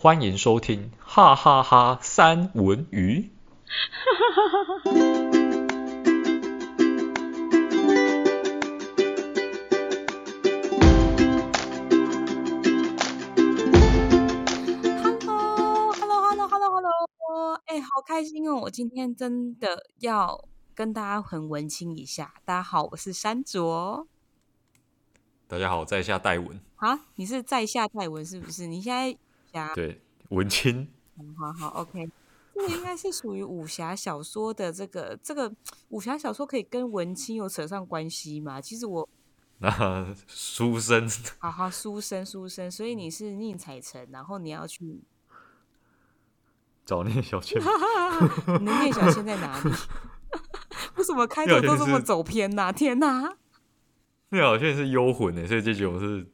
[0.00, 3.32] 欢迎收听哈哈哈哈三文鱼。
[15.02, 18.60] Hello，Hello，Hello，Hello，Hello，哎，好开心哦！
[18.60, 20.44] 我今天真的要
[20.76, 22.34] 跟大家很文青一下。
[22.44, 24.06] 大家好，我是山卓。
[25.48, 26.60] 大家好，在下戴文。
[26.76, 28.68] 啊，你是在下戴文是不是？
[28.68, 29.18] 你现在？
[29.74, 30.88] 对，文青。
[31.18, 32.08] 嗯，好好，OK，
[32.54, 35.52] 这个应该是属于武侠小说的这个这个
[35.88, 38.60] 武侠小说，可以跟文青有扯上关系吗？
[38.60, 39.08] 其实我，
[39.58, 41.08] 那书生，
[41.40, 45.00] 好好，书生书生，所以你是宁采臣，然后你要去
[46.84, 47.60] 找聂小倩，
[48.60, 49.70] 你的聂小倩在哪里？
[50.96, 52.72] 为什么开头都这么走偏呐、啊？
[52.72, 53.36] 天哪！
[54.28, 56.26] 聂小倩是幽魂呢，所以这种是。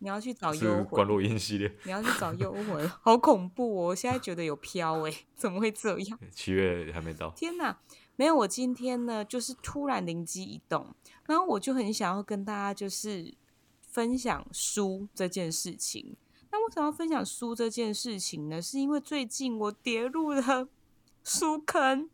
[0.00, 1.74] 你要去找幽魂，关洛音系列。
[1.84, 3.86] 你要去找幽魂，好恐怖哦！
[3.88, 6.18] 我现在觉得有飘哎， 怎么会这样？
[6.32, 7.30] 七月还没到。
[7.30, 7.80] 天哪，
[8.16, 8.36] 没有！
[8.36, 10.94] 我今天呢，就是突然灵机一动，
[11.26, 13.34] 然后我就很想要跟大家就是
[13.80, 16.16] 分享书这件事情。
[16.50, 20.68] 那我想要分享书这件事情呢，是因为最近我跌入了
[21.24, 22.08] 书坑。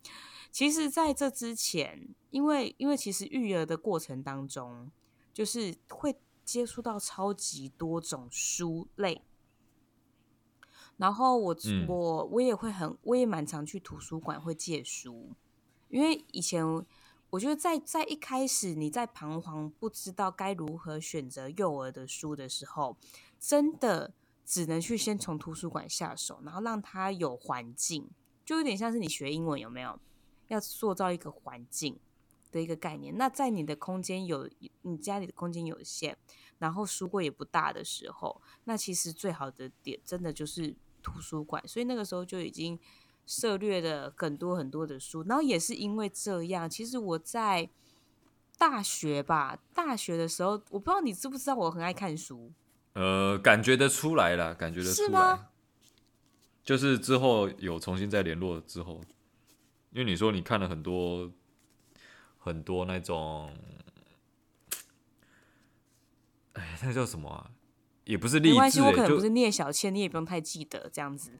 [0.50, 4.90] 其实在这之前，因为因为其实育儿的过程当中，
[5.34, 6.16] 就是会。
[6.44, 9.22] 接触到超级多种书类，
[10.96, 15.30] 然后我、嗯、我我也会很，我也蛮常去图书馆会借书，
[15.88, 16.64] 因为以前
[17.30, 22.96] 我觉得在在一开始你在彷徨不知道该如何选择幼儿的书的时候，
[23.40, 24.12] 真的
[24.44, 28.08] 只能去先从图书馆下手，然后让它有环境，
[28.44, 29.98] 就有点像是你学英文有没有？
[30.48, 31.98] 要塑造一个环境。
[32.54, 34.48] 的一个概念，那在你的空间有，
[34.82, 36.16] 你家里的空间有限，
[36.58, 41.60] 然后书柜也不大的时候，那其实最好的点真的就是图书馆。
[41.66, 42.78] 所以那个时候就已经
[43.26, 47.68] 涉略了很多很多的书，然后也是因为这样，其实我在
[48.56, 52.52] 大学吧，大学的时候，我不知道你知不知道，我很爱看书。
[52.92, 55.06] 呃，感觉得出来了，感觉得出来。
[55.08, 55.48] 是吗？
[56.62, 59.00] 就是之后有重新再联络之后，
[59.90, 61.32] 因为你说你看了很多。
[62.44, 63.50] 很多那种，
[66.52, 67.50] 哎，那叫什么啊？
[68.04, 71.30] 也不是励志，没关系，我可能不是聂小倩，你也不用太记得这样子。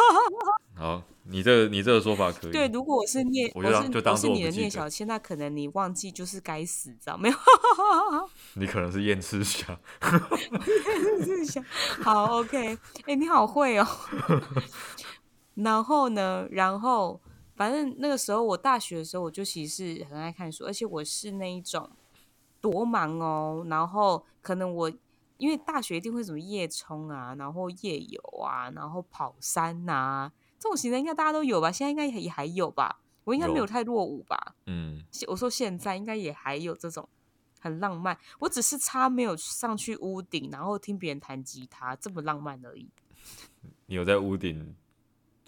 [0.74, 2.52] 好，你这个你这个说法可以。
[2.52, 7.36] 对，如果我是聂，我是就当做是你的聂小倩，那可能你忘记就是该死，知道没有？
[8.56, 9.78] 你可能是燕赤霞。
[10.00, 11.62] 燕赤霞，
[12.02, 12.78] 好，OK。
[13.04, 13.86] 哎，你好会哦。
[15.56, 16.48] 然后呢？
[16.50, 17.20] 然后。
[17.60, 21.90] 反正那个时候，我大学的时候，我就其实是很爱看书，而且我是那一种
[22.58, 23.66] 多忙哦。
[23.68, 24.90] 然后可能我
[25.36, 31.70] 因为大学一定会什么夜冲啊，然后夜游啊，然后跑山呐、啊，这种行程应该大家都有吧？
[31.70, 32.98] 现在应该也还有吧？
[33.24, 34.54] 我应该没有太落伍吧？
[34.64, 37.06] 嗯，我说现在应该也还有这种
[37.60, 42.88] 很浪漫，我只是差没有上去屋顶，然后听别人弹吉他这么浪漫而已。
[43.84, 44.74] 你有在屋顶？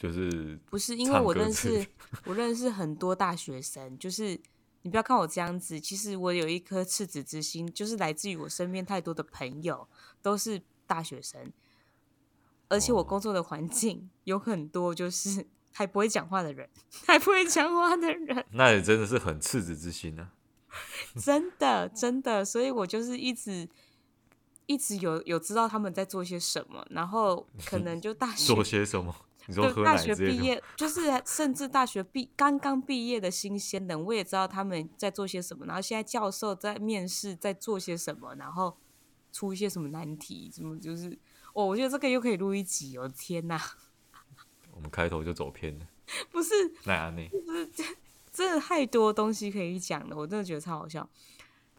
[0.02, 1.86] 就是不是因为我认识
[2.24, 4.36] 我认识很多大学生，就是
[4.82, 9.86] 你不要看我这样子，其实我有一颗赤子之心，就是来自于我身边太多的朋友
[10.20, 11.52] 都是大学生，
[12.66, 16.68] 而且我工作的环境有很多就是还不会讲话的人，
[17.06, 20.32] 还不会讲话的人， 那也真的是很赤子之心啊！
[21.24, 23.68] 真的真的，所以我就是一直
[24.66, 29.14] 一直有有知道他们在做些什么，然后可能就大学 做些什么。
[29.48, 35.66] 就大学毕业，就是甚至大学毕刚刚毕业的新鲜人，我也知道他们在做些什么。
[35.66, 38.76] 然后现在教授在面试，在做些什么，然后
[39.32, 41.19] 出一些什么难题，什么就是
[41.54, 43.10] 哦，我觉得这个又可以录一集哦！
[43.16, 43.60] 天哪，
[44.72, 45.86] 我们开头就走偏了，
[46.30, 46.53] 不是？
[46.84, 47.69] 奈安内，不是
[48.30, 51.09] 真的太多东西可以讲了，我真的觉得超好笑。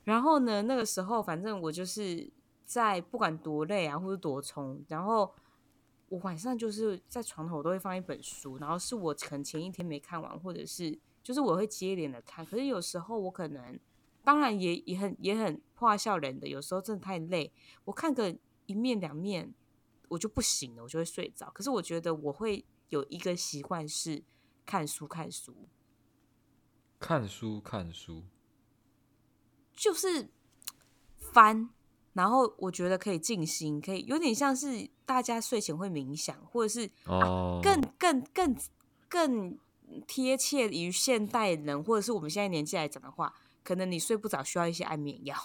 [0.03, 2.29] 然后呢，那个时候反正我就是
[2.65, 5.33] 在不管多累啊，或者多冲，然后。
[6.09, 12.45] 我晚上就是在床头，我都会放一本书，然后是我可能前一天没看完，或者是就是我会接连的看。
[12.45, 13.79] 可是有时候我可能，
[14.23, 17.51] 当然也也很也很怕笑人的，有时候真的太累，
[17.85, 19.53] 我看个一面两面
[20.09, 21.49] 我就不行了，我就会睡着。
[21.51, 24.23] 可是我觉得我会有一个习惯是
[24.65, 25.67] 看书看书，
[26.99, 28.23] 看书看书，
[29.73, 30.29] 就是
[31.17, 31.69] 翻。
[32.13, 38.55] 然后我觉得可以静心，可以有点像是大家睡前会冥想，或者是、哦啊、更更更
[39.07, 39.57] 更
[40.07, 43.33] 贴切于现代人，或者是我们现在年纪来讲的话，
[43.63, 45.35] 可能你睡不着，需要一些安眠药。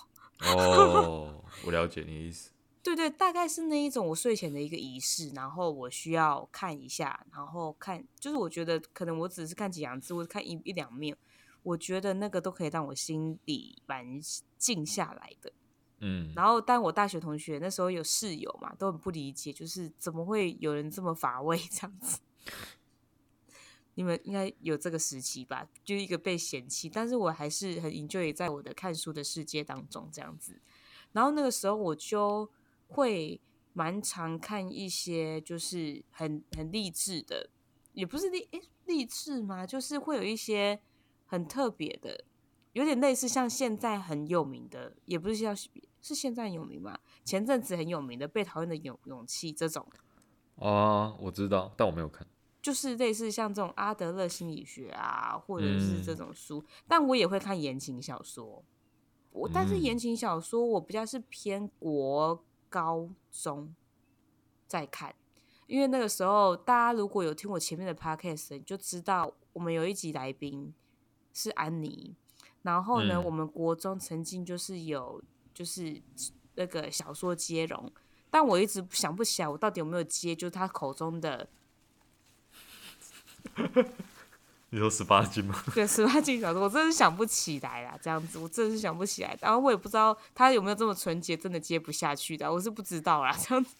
[0.41, 2.51] 哦，我了解你的意思。
[2.81, 11.15] 对对，大概是那一种我睡前的一个仪式，然后我需要看一下，然后看，就是我觉得可能我只是看几行字，或者看一一两面，
[11.65, 14.19] 我觉得那个都可以让我心里蛮
[14.57, 15.53] 静下来的。
[16.01, 22.21] 嗯，然后但我大学同学那时候有室友嘛，都很不理解，就是怎么会有人这么乏味这样子。
[23.95, 25.69] 你们应该有这个时期吧？
[25.85, 30.61] 就一个被嫌弃，但是我还是很 enjoy 在我的看书的世界当中这样子。
[31.11, 32.49] 然后那个时候我就
[32.87, 33.41] 会
[33.73, 37.51] 蛮常看一些就是很很励志的，
[37.93, 39.67] 也不是励诶励志吗？
[39.67, 40.81] 就是会有一些
[41.27, 42.25] 很特别的，
[42.79, 46.97] 有点类似像现在很有名的，也不是像是现在很有名嘛？
[47.25, 49.85] 前阵子很有名的《被讨厌的勇勇气》这种。
[50.61, 52.25] 啊，我知道，但我没有看。
[52.63, 58.65] 就是类似像这种阿德勒心理学啊，或者是这种书，嗯、但我也会看言情小说。
[59.33, 63.75] 我但是言情小说我比较是偏国高中
[64.69, 65.13] 在看，
[65.67, 70.73] 因为那个时候大家如果有听我前面的 podcast，你就知道我们有一集来宾
[71.33, 72.15] 是安妮。
[72.63, 75.23] 然后呢，嗯、我们国中曾经就是有
[75.55, 76.01] 就是
[76.55, 77.93] 那个小说接龙，
[78.31, 81.49] 但我一直想不起来我到底有没有接，就是他口中的。
[84.71, 85.55] 你说十八禁吗？
[85.75, 87.99] 对，十八禁小说，我真的是想不起来啦。
[88.03, 89.35] 这样子，我真的是想不起来。
[89.41, 93.35] 然后我也不知道他有没有这么纯洁，真的接不下去的，我是不知道啦。
[93.41, 93.75] 这样子，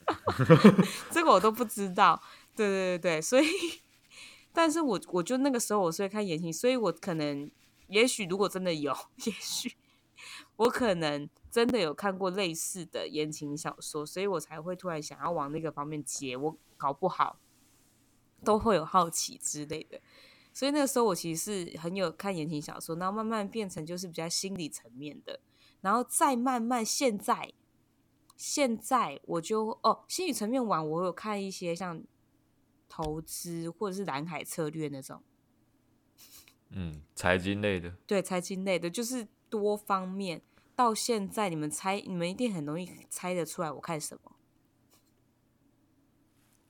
[1.13, 2.19] 这个我都不知道。
[2.57, 3.47] 对对对对，所以，
[4.51, 7.51] 但是我我就那个时候我是会看言情，所以我可能，
[7.89, 9.77] 也许如果真的有，也许
[10.57, 16.37] 我可能真的有看过类似的言情小说，所以我才会突然想要往那个方面接。
[16.37, 17.39] 我搞不好。
[18.45, 20.01] 都会有好奇之类的，
[20.55, 25.41] 所以那个时候我其实是很有看言情小说，然后慢慢变成就是比较心理层面的，
[25.81, 27.53] 然后再慢慢现在，
[28.37, 32.01] 现在我就哦，心理层面完，我有看一些像
[32.89, 35.21] 投资或者是蓝海策略那种，
[36.71, 40.43] 嗯，财经类的，对，财经类的，就是多方面。
[40.77, 44.33] 到现在你们猜，你们一定很容易猜得出来我看什么？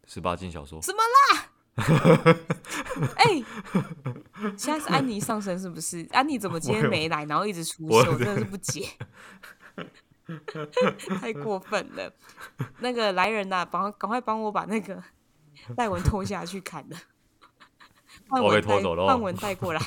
[0.06, 0.80] 十八禁小说？
[0.80, 1.52] 怎么啦？
[3.16, 3.44] 哎、欸，
[4.56, 6.08] 现在是安妮上身是不是？
[6.10, 8.88] 安妮怎么今天没来，然后一直出秀，真的是不解，
[11.20, 12.10] 太过分了。
[12.80, 15.04] 那个来人呐、啊，帮赶快帮我把那个
[15.76, 16.96] 赖文拖下去砍了。
[18.42, 19.80] 我被拖走了，换文带过来。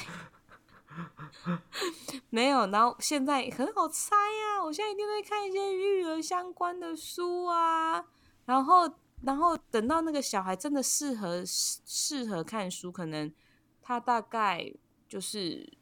[2.30, 4.64] 没有，然后现在很好猜呀、啊。
[4.64, 8.06] 我现在一定会看一些育儿相关的书啊，
[8.46, 8.92] 然后。
[9.24, 13.32] 然后等到那个小孩真的适合适合看书，可能
[13.80, 14.74] 他大概
[15.08, 15.78] 就是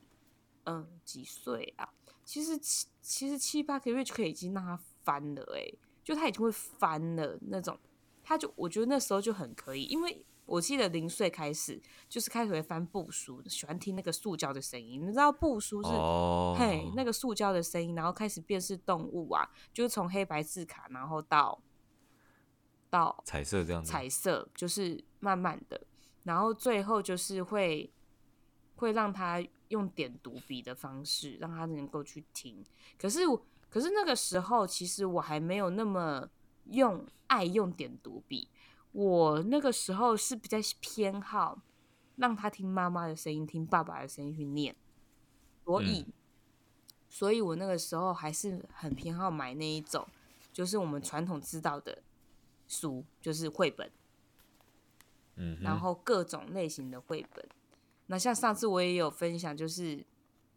[0.65, 1.87] 嗯几岁啊？
[2.25, 5.71] 其实七其实七八个月就可以已经让他翻了哎，
[6.03, 7.79] 就他已经会翻了那种，
[8.21, 16.57] 他就我觉得那时候就很可以，因为我记得零岁开始就是开始会翻布书，喜欢听那个塑胶的声音，你知道布书是、oh.
[16.57, 21.61] 嘿那个塑胶的声音，然后开始辨识动物啊，就是从黑白字卡然后到。
[22.91, 25.79] 到彩色这样子，彩色就是慢慢的，
[26.23, 27.93] 然后最后就是会
[28.77, 32.65] 会让他用点读笔的方式，让他能够去听。
[32.97, 33.19] 可是
[33.69, 36.27] 可是那个时候，其实我还没有那么
[36.71, 38.49] 用爱用点读笔。
[38.91, 41.61] 我那个时候是比较偏好
[42.15, 44.75] 让他听妈妈的声音，听爸爸的声音去念。
[45.65, 46.13] 所以，嗯、
[47.07, 50.07] 所以我那个时候还是很偏好买那一种，
[50.51, 52.03] 就是我们传统知道的。
[52.71, 53.91] 书就是绘本，
[55.37, 57.43] 嗯，然后各种类型的绘本。
[58.05, 60.05] 那像上次我也有分享，就是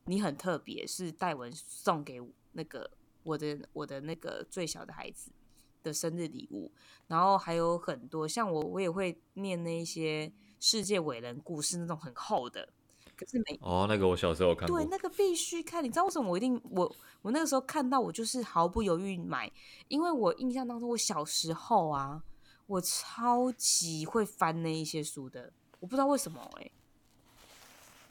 [0.04, 2.20] 你很特别，是戴文送给
[2.52, 2.90] 那个
[3.22, 5.30] 我的我的那个最小的孩子
[5.82, 6.70] 的生日礼物。
[7.08, 12.68] 然后还有很多像我，我也会念那一些世界伟人故事，那种很厚的。
[13.14, 15.84] 可是没哦，那个我小时候看过，对，那个必须看。
[15.84, 19.52] 你知道为什么我一定我我那个时候看到我就是毫不犹豫买，
[19.88, 22.22] 因为我印象当中我小时候啊，
[22.66, 26.72] 我超级会翻那一些书的，我不知道为什么哎、欸。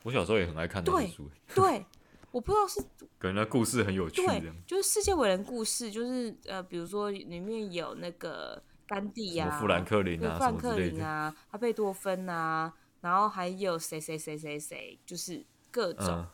[0.03, 1.85] 我小时候也很爱看那些书，对，
[2.31, 2.81] 我不知道是
[3.19, 12.73] 感觉那故事很有趣，对，就是世界伟人故事，就是呃，比如说里面有那个甘地呀、啊，富兰克林啊，富兰克林啊，阿贝多芬啊。
[13.01, 16.27] 然后还有谁谁谁谁谁，就是各种，嗯、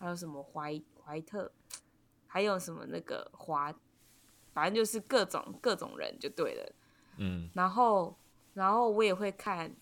[0.00, 1.48] 还有什么怀怀特，
[2.26, 3.72] 还有什么那个华，
[4.52, 6.72] 反正就是各种各种人就对了。
[7.18, 8.18] 嗯，然后
[8.52, 9.70] 然后我也会看《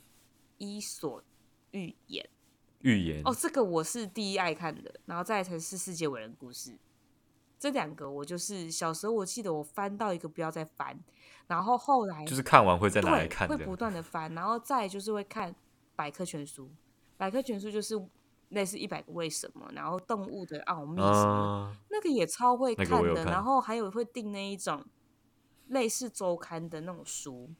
[0.58, 1.24] 伊索
[1.70, 2.22] 寓言》。
[2.80, 6.76] 寓言哦，这个我是第一爱看的，然后再才是世界伟人故事。
[7.58, 10.98] 这两个我就是小时候我记得我翻到一个不要再翻，
[11.46, 15.54] 然后后来就是看完会再拿来看，会不断的翻，然后再就是会看
[15.94, 16.70] 百科全书，
[17.18, 18.02] 百科全书就是
[18.48, 24.82] 类似一百个为什么，然后动物的奥秘什么，嗯、那个也超会看的，看然后还有会订那一种
[25.68, 27.50] 类似周刊的那种书，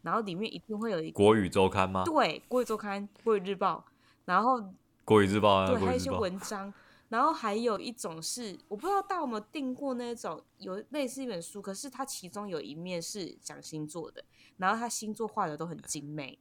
[0.00, 2.02] 然后里面一定会有一个国语周刊吗？
[2.06, 3.84] 对，国语周刊、国语日报，
[4.24, 4.72] 然后
[5.04, 6.72] 国语日报啊，对，还有一些文章。
[7.08, 14.24] 然后还有一种是，我不知道大家有没有订过那种有类似一本书，可是它其中有一面是讲星座的，
[14.58, 16.38] 然后它星座画的都很精美。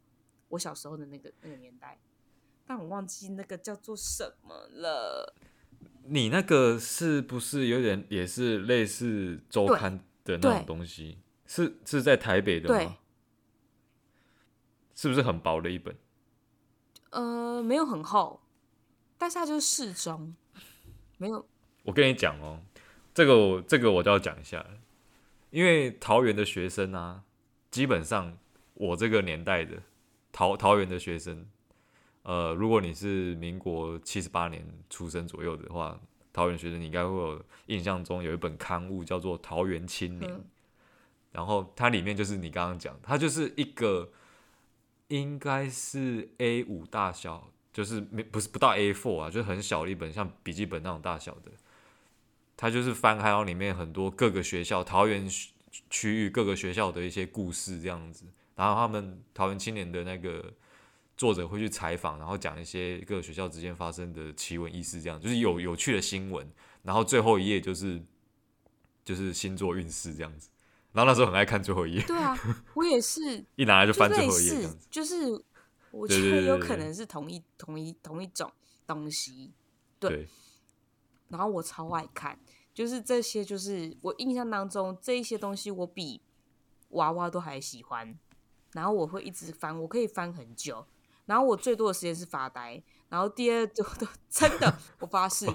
[0.50, 2.00] 我小时候的那个那个年代，
[2.68, 5.34] 但我忘记那个叫做什么了。
[6.04, 11.18] 你那个是不是有点也是类似周刊的那种东西？
[11.48, 12.98] 是是在台北的吗？
[14.94, 15.96] 是不是很薄的一本？
[17.10, 18.40] 呃，没有很厚，
[19.18, 20.36] 但是它就是适中。
[21.18, 21.46] 没有，
[21.84, 22.62] 我跟你讲哦，
[23.14, 24.66] 这个我这个我就要讲一下，
[25.50, 27.24] 因为桃园的学生啊，
[27.70, 28.38] 基本上
[28.74, 29.82] 我这个年代的
[30.32, 31.46] 桃桃园的学生，
[32.24, 36.00] 呃，如果你是民国七十八年出生左右的话，
[36.32, 40.46] 桃园学生你应该会有印象中有一本刊物叫做《桃园青年》，嗯，
[41.34, 44.10] 然后它里面就是你刚刚讲，它就是一个
[45.10, 47.52] 应该是 A 五大小。
[47.72, 51.52] 就是没不是不到 A four 啊，就是很小的一本，像笔记本那种大小的。
[52.58, 55.30] 它就是翻开，然后里面很多各个学校桃园
[55.90, 58.26] 区域各个学校的一些故事这样子。
[58.56, 60.52] 然后他们桃园青年的那个
[61.16, 66.52] 作者会去采访，然后讲一些各个学校之间发生的奇闻异事，这样就是有有趣的新闻。
[66.82, 68.02] 然后最后一页就是
[69.06, 70.50] 就是星座运势这样子。
[70.92, 72.04] 然后那时候很爱看最后一页。
[72.04, 72.38] 对啊，
[72.74, 73.46] 我也是。
[73.56, 75.44] 一拿来就翻最后一页就是。
[75.92, 78.52] 我觉得有可能是同一同一同一种
[78.86, 79.52] 东西，
[80.00, 80.08] 对。
[80.12, 80.28] 对，
[81.30, 82.40] 然后我超爱看，
[82.76, 86.22] 就是这些，就是我印象当中这一些东西，我比
[86.90, 88.16] 娃娃都还喜欢。
[88.74, 90.86] 然后我会一直翻，我可以翻很久。
[91.26, 92.84] 然后我最多的时间是发呆。
[93.10, 95.48] 然后第二 多的，真的，我发誓，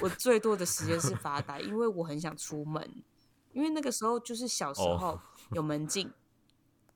[0.00, 3.04] 我最多的时间是发呆，因为我很想出门，
[3.52, 5.18] 因为那个时候就是小时候
[5.52, 6.12] 有门禁。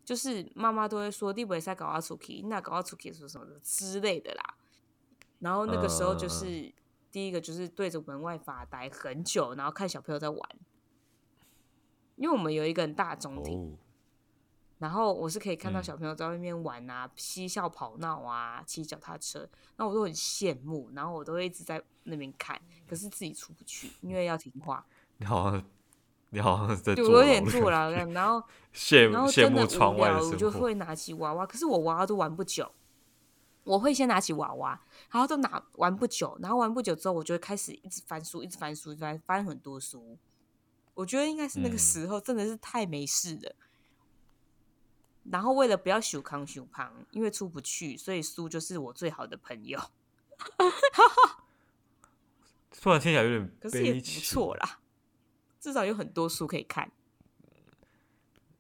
[0.05, 4.55] 就是妈妈都会说，你不会再搞阿出去，那搞我出去说什么的之类的啦。
[5.41, 6.73] 然后那个时候就是、uh,
[7.11, 10.41] 第一个就是对着门外发呆很久，然后看小朋友在玩。
[12.15, 13.71] 因为我们有一个很大的中庭，oh.
[14.79, 24.87] 然后我是可以看到小朋友在外面玩啊、嬉笑跑闹啊、骑脚踏车，那我都很羡慕，然后我都会一直在那边看，可是自己出不去，因为要听话。
[25.17, 25.61] 你好。
[26.31, 28.43] 你好像在做，我有点坐牢，然后
[28.75, 29.67] 羡然后真的无
[29.97, 32.71] 聊，我就会拿起娃娃，可是我娃娃都玩不久。
[33.65, 34.81] 我会先拿起娃娃，
[35.11, 40.17] 然后都拿玩不久，然后玩不久之后，我就会开始一直翻书，一直翻书，翻翻很多书。
[40.95, 43.57] 我觉得应该是那个时候真的是太没事了。
[45.25, 49.81] 嗯、然后为了不要修康修胖，因为出不去，所以书就是我最好的朋友。
[52.81, 54.79] 突然听起来有点悲，可是也不错啦。
[55.61, 56.91] 至少有很多书可以看。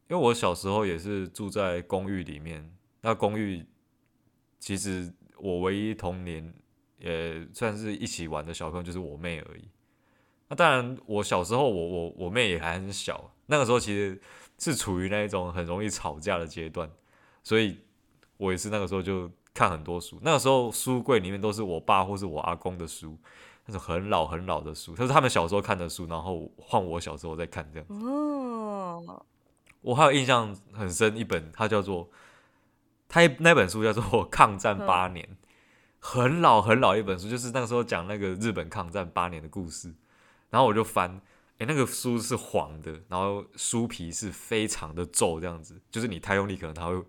[0.08, 3.66] 因为我小时候也是住在公寓里面，那公寓
[4.60, 6.54] 其实我唯一童年
[6.98, 9.68] 也算是一起玩的小朋友就是我妹而已。
[10.48, 14.20] 那当然，我小时候我我我妹也还很小，那个时候其实
[14.58, 16.88] 是处于那一种很容易吵架的阶段，
[17.42, 17.80] 所以
[18.36, 20.20] 我也是那个时候就看很多书。
[20.22, 23.18] 那个时候书柜里面都是我爸或是我阿公的书。
[23.66, 28.06] 那种很老很老的书，他是他们小时候看的书，然后换我小时候在看这样子。
[28.06, 29.26] 哦，
[29.80, 32.08] 我还有印象很深一本，它叫做
[33.08, 35.36] 他那本书叫做《抗战八年》，嗯，
[35.98, 39.94] 很老很老一本书，就是那个时候讲那个日本抗战八年的故事。
[40.50, 41.20] 然后我就翻，
[41.58, 47.02] 诶，那个书是黄的，然后书皮是非常的皱，这样子，就是你太用力，可能它会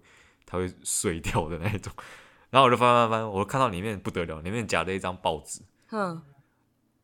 [0.45, 1.93] 它会碎掉的那一种。
[2.49, 5.61] 然后我就翻翻翻，我看到里面不得了，里面夹了一张报纸。
[5.91, 6.21] 嗯。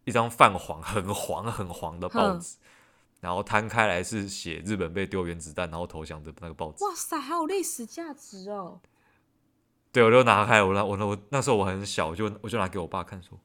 [0.05, 2.57] 一张泛黄、很黄、很黄的报纸，
[3.21, 6.83] 然后摊开来是写日本被丢原子弹然后投降的那个报纸。
[6.83, 8.79] 哇塞，还有历史价值哦！
[9.91, 13.39] 对，我就拿开，我拿我那我那时候我很小，我就我就拿给我爸看，说：“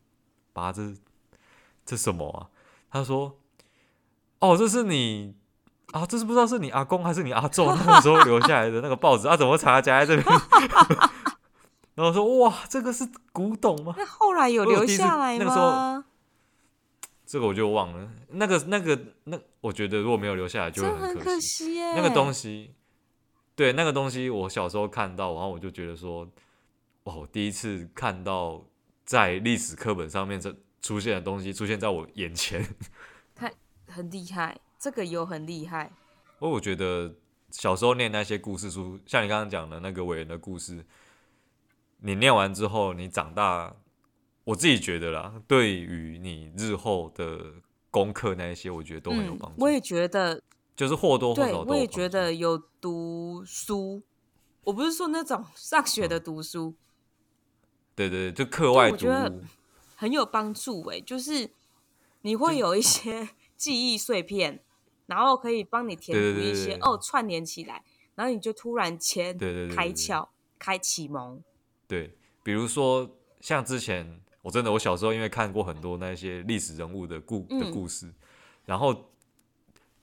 [0.53, 0.83] 爸，这
[1.85, 2.49] 这什么啊？”
[2.91, 3.39] 他说
[4.41, 5.37] ：“哦，这是你
[5.93, 9.37] 啊，这是不知道是你阿公还是你阿祖 那个时候留下来的那个报纸啊？
[9.37, 10.41] 怎么查夹在这边？”
[11.95, 15.45] 然后我说：“哇，这个是古董吗？”那后来有留下来吗？
[15.45, 16.03] 那个时候
[17.31, 21.79] 这个我就忘了，那个、那个、那，我觉得如果没有留下来就会很可惜。
[21.79, 22.75] 那个东西，
[23.55, 26.27] 对，那个东西，我小时候看到，然后我就觉得说，
[27.03, 28.65] 哇，我第一次看到
[29.05, 32.67] 在历史课本上面这出现的东西出现在我眼前，
[33.37, 33.53] 太
[33.87, 35.93] 很厉害，这个有很厉害。
[36.39, 37.15] 我我觉得
[37.51, 40.83] 小时候念那些故事书，像你刚刚讲的那个伟人的故事，
[41.99, 43.77] 你念完之后，你长大，
[44.49, 47.53] 我自己觉得啦，对于你日后的
[47.91, 49.57] 功课那一些，我觉得都很有帮助。
[49.59, 50.43] 嗯，我也觉得，
[50.75, 54.03] 就是或多或少我也觉得有读书，
[54.65, 56.69] 我不是说那种上学的读书。
[56.71, 56.77] 嗯，
[57.95, 59.43] 对对对，就课外读物
[59.95, 61.51] 很有帮助诶，就是
[62.23, 64.65] 你会有一些 记忆碎片，
[65.05, 69.37] 然后可以帮你填补一些，哦，串联起来，然后你就突然间
[69.69, 70.29] 开窍，
[70.59, 71.43] 开启蒙。
[71.87, 78.15] 对，比如说像之前我真的我小时候因为看过很多那些历史人物的故的故事，嗯、
[78.67, 79.13] 然后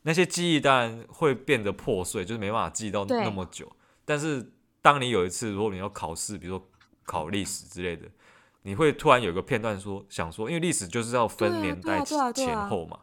[0.01, 3.72] 那些记忆当然会变得破碎，就是没办法记到那么久。
[4.04, 4.51] 但是
[4.82, 6.68] 当你有一次如果你要考试，比如说
[7.04, 8.10] 考历史之类的。
[8.68, 12.98] 你会突然有一个片段说，想说，因为历史就是要分年代前后嘛，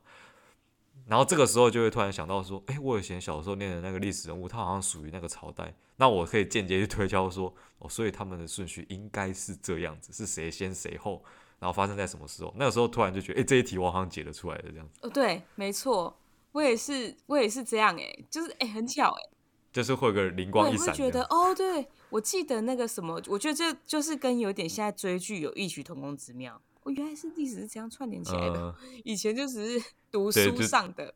[1.13, 11.23] 然后这个时候就会突然想到说，哎，我以前小时候念的那个历史人物，他好像属于那个朝代，那我可以间接去推敲说，哦，所以他们的顺序应该是这样子，是谁先谁后，
[11.59, 12.55] 然后发生在什么时候？
[12.57, 15.01] 那个时候突然就觉得，哎，这一题我好像解得出来的这样子。
[15.03, 16.19] 哦，对，没错，
[16.53, 19.23] 我也是，我也是这样，哎，就是，哎，很巧，哎。
[19.71, 26.59] 就是会有个灵光一闪，觉得哦，对，我记得那个什么，我觉得这就是跟有点现在追剧有异曲同工之妙。
[26.83, 31.15] 我、哦、原来是历史是这样串联起来的，呃、 以前就只是 读书上的，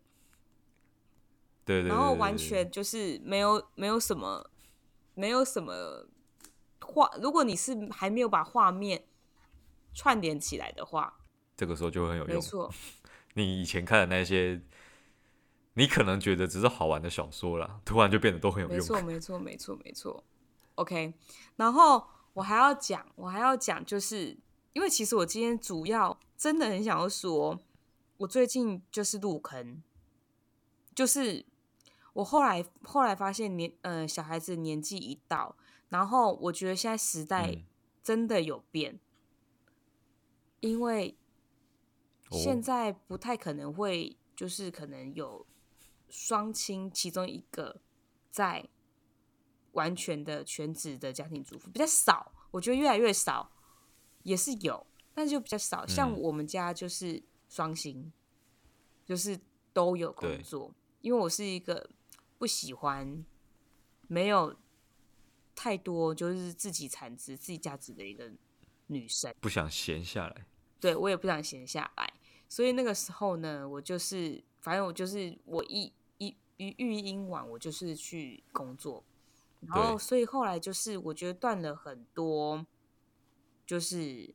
[1.65, 4.51] 对对，对，然后完全就是没有没有什么
[5.15, 6.07] 没有什么
[6.81, 7.11] 画。
[7.21, 9.05] 如果你是还没有把画面
[9.95, 11.19] 串联起来的话，
[11.57, 12.35] 这个时候就会很有用。
[12.37, 12.73] 没错，
[13.35, 14.61] 你以前看的那些。
[15.79, 18.79] 你可能觉得只是好玩的小说啦，突然就变得都很有用。
[18.79, 20.25] 没错，没错，没错，没错。
[20.77, 21.13] OK，
[21.57, 24.35] 然后我还要讲，我还要讲，就是
[24.77, 27.59] 因为其实我今天主要真的很想要说，
[28.19, 29.83] 我最近就是入坑，
[30.95, 31.47] 就是
[32.13, 35.57] 我后来后来发现年呃小孩子年纪一到，
[35.89, 37.65] 然后我觉得现在时代
[38.03, 39.01] 真的有变，嗯、
[40.61, 41.17] 因为
[42.31, 45.47] 现在不太可能会就是可能有。
[46.09, 47.81] 双亲其中一个
[48.31, 48.69] 在
[49.73, 53.51] 完全的全职的家庭主妇比较少，我觉得越来越少，
[54.27, 55.87] 也是有，但是就比较少。
[55.87, 58.13] 像我们家就是双薪，
[59.05, 59.39] 就是
[59.73, 60.75] 都有工作。
[61.01, 61.89] 因为我是一个
[62.39, 63.25] 不喜欢
[64.09, 64.55] 没有
[65.55, 68.31] 太多就是自己产值、自己价值的一个
[68.89, 70.47] 女生，不想闲下来。
[70.81, 72.13] 对，我也不想闲下来，
[72.49, 74.45] 所以那个时候呢，我就是。
[74.67, 79.05] 反正我就是我一一一育婴完，我就是去工作，
[79.61, 82.67] 然后所以后来就是我觉得断了很多，
[83.67, 84.35] 就是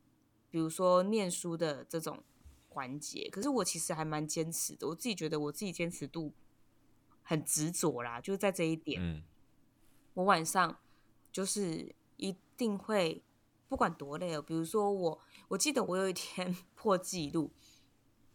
[0.50, 2.22] 比如说念书的这种
[2.70, 3.30] 环节。
[3.32, 6.34] 可是我其实还蛮坚持的，我自己觉得我自己坚持度
[7.24, 9.02] 很执着啦，就是在这一点。
[9.02, 9.24] 嗯，
[10.14, 10.78] 我晚上
[11.32, 13.24] 就是一定会
[13.70, 17.52] 不管多累哦，比如说我我记得我有一天 破纪录，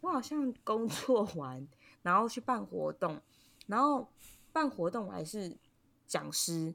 [0.01, 1.67] 我好像工作完。
[2.03, 3.21] 然后去办活动，
[3.65, 4.07] 然后
[4.53, 5.57] 办活动我还是
[6.05, 6.73] 讲师，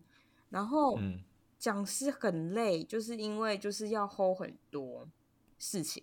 [0.51, 0.99] 然后
[1.63, 5.09] 讲师很累，就是因为就是要 hold 很多
[5.61, 6.03] 事情，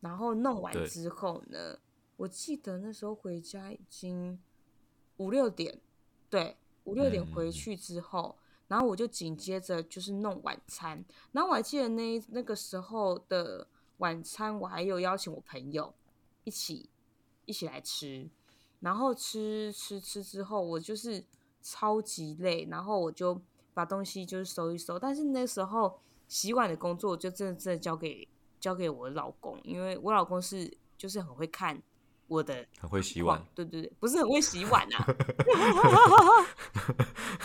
[0.00, 1.78] 然后弄完之后呢，
[2.16, 4.40] 我记得那时候回家已经
[5.18, 5.78] 五六点，
[6.30, 13.66] 对，五六点回去之后，然后我就紧接着就是弄晚餐，然后我还记得那那个时候的
[13.98, 15.94] 晚餐，我还有邀请我朋友
[16.44, 16.88] 一起
[17.44, 18.30] 一起来吃。
[18.80, 21.22] 然后吃吃吃之后，我就是
[21.60, 23.38] 超级累，然后我就
[23.74, 24.98] 把东西就是收一收。
[24.98, 28.26] 但是那时候洗碗的工作就真的真的交给
[28.58, 31.82] 交给我老公，因为我老公是就是很会看
[32.28, 33.44] 我的，很会洗碗。
[33.54, 35.04] 对对对，不是很会洗碗啊。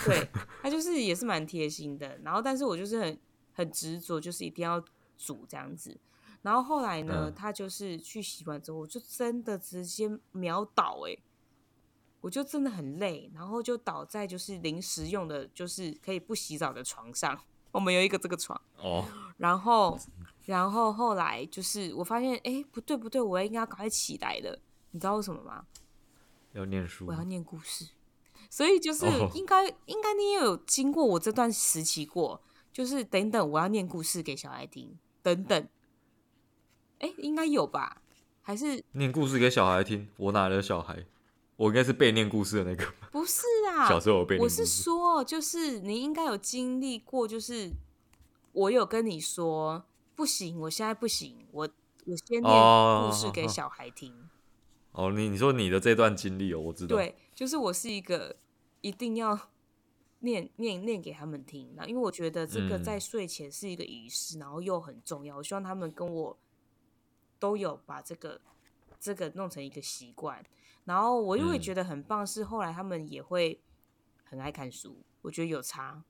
[0.06, 0.26] 对，
[0.62, 2.18] 他就是也是蛮贴心的。
[2.22, 3.20] 然后，但是我就是很
[3.52, 4.82] 很执着，就是一定要
[5.18, 5.98] 煮这样子。
[6.42, 11.22] 然后后来呢，嗯、他就是去洗完之后，我就真的直接秒倒哎、欸。
[12.20, 17.38] 我就真的很累，然后就倒在就是临时用的，就是可以不洗澡的床上。
[17.72, 19.04] 我们有一个这个床哦，
[19.36, 19.98] 然后，
[20.44, 24.58] 然后后来就是我发现，哎，不对不对，我应该要赶快起来了。
[24.90, 25.64] 你知道为什么吗？
[26.52, 27.86] 要念书，我要念故事。
[28.50, 35.68] 所以就是应该、哦、应该你也有经过我这段时期过，就是等等我要念故事给小孩听，等等。
[36.98, 38.02] 哎，应该有吧？
[38.42, 40.08] 还是念故事给小孩听？
[40.16, 41.06] 我哪来的小孩？
[41.60, 43.84] 我应该是被念故事的那个，不是啊。
[43.86, 44.62] 小时候我被念故事。
[44.62, 47.70] 我是说，就是你应该有经历过，就是
[48.52, 49.84] 我有跟你说
[50.16, 51.68] 不行，我现在不行，我
[52.06, 52.50] 我先念
[53.04, 54.30] 故事给小孩听。
[54.92, 56.96] 哦，你你说你的这段经历哦，我知道。
[56.96, 58.34] 对，就是我是一个
[58.80, 59.38] 一定要
[60.20, 66.38] 念念念给他们听，然后因为我觉得这个在睡前是一个仪式，嗯、然后又很重要，我希望他们跟我
[67.38, 68.40] 都有把这个
[68.98, 70.42] 这个弄成一个习惯。
[70.90, 73.60] 然后我又会觉得很棒，是后来他们也会
[74.24, 76.02] 很爱看书，我觉得有差，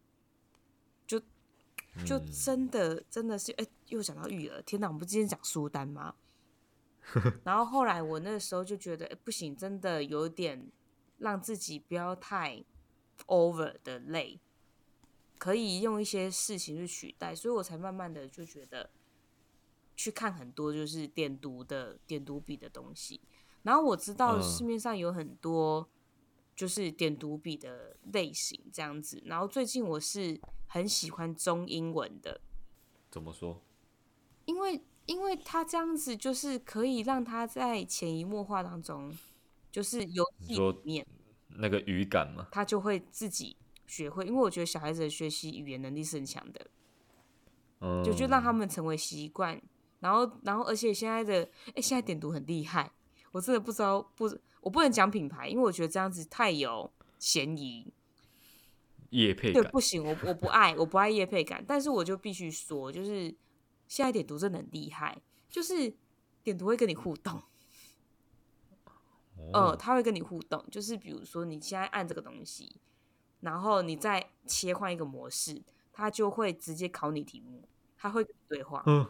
[1.06, 1.20] 就
[2.06, 6.14] 就真的真的是哎，又讲到育儿，天哪，我们不今天讲书单吗？
[7.44, 10.72] 然后后来我那个时候就觉得，哎，不行，真的有点
[11.18, 12.64] 让自己不要太
[13.26, 14.40] over 的累，
[15.36, 18.88] 可以用一些事情去取代，所以我才慢慢的就觉得
[19.94, 23.20] 去看很多就是点读的点读笔的东西。
[23.62, 25.88] 然后我知道市面上有很多
[26.56, 32.40] 就是点读笔的类型这样子，然后最近我是很喜欢中英文的。
[33.10, 33.60] 怎么说？
[34.44, 39.16] 因为因为他这样子就是可以让他在潜移默化当中，
[39.70, 41.06] 就是游戏里面
[41.48, 44.24] 那个语感嘛，他就会自己学会。
[44.26, 46.66] 因为我觉得小孩子的学习语言能力是很强的，
[47.80, 49.60] 嗯，就就让他们成为习惯。
[50.00, 52.90] 然后然后而且现在的哎，现在点读很厉害。
[53.32, 54.24] 我真的不知道，不，
[54.60, 57.92] 我不能讲品牌，因为我觉得这样子太有嫌疑。
[59.10, 59.62] 业配感。
[59.62, 61.64] 对，不行，我我不爱，我不爱夜配感。
[61.66, 63.34] 但是我就必须说，就是
[63.88, 65.92] 现在点读真的很厉害，就是
[66.42, 67.42] 点读会跟你互动。
[69.52, 72.76] 哦、呃，他会跟你互动，就是比如说你现在按这个东西，
[73.40, 75.60] 然后你再切换一个模式，
[75.92, 78.82] 他就会直接考你题目，他会对话。
[78.86, 79.08] 嗯。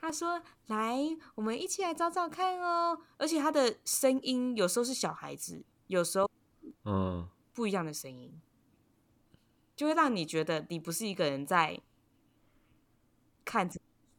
[0.00, 0.98] 他说：“来，
[1.34, 2.98] 我们一起来找找看哦。
[3.18, 6.30] 而且他的声音有时候是小孩子，有时候
[6.84, 8.40] 嗯不一样的声音，
[9.76, 11.78] 就会让你觉得你不是一个人在
[13.44, 13.68] 看，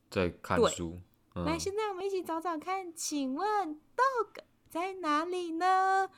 [0.10, 1.00] 在看书。
[1.34, 6.10] 嗯、来，现在我们一起找找看，请问 dog 在哪里呢？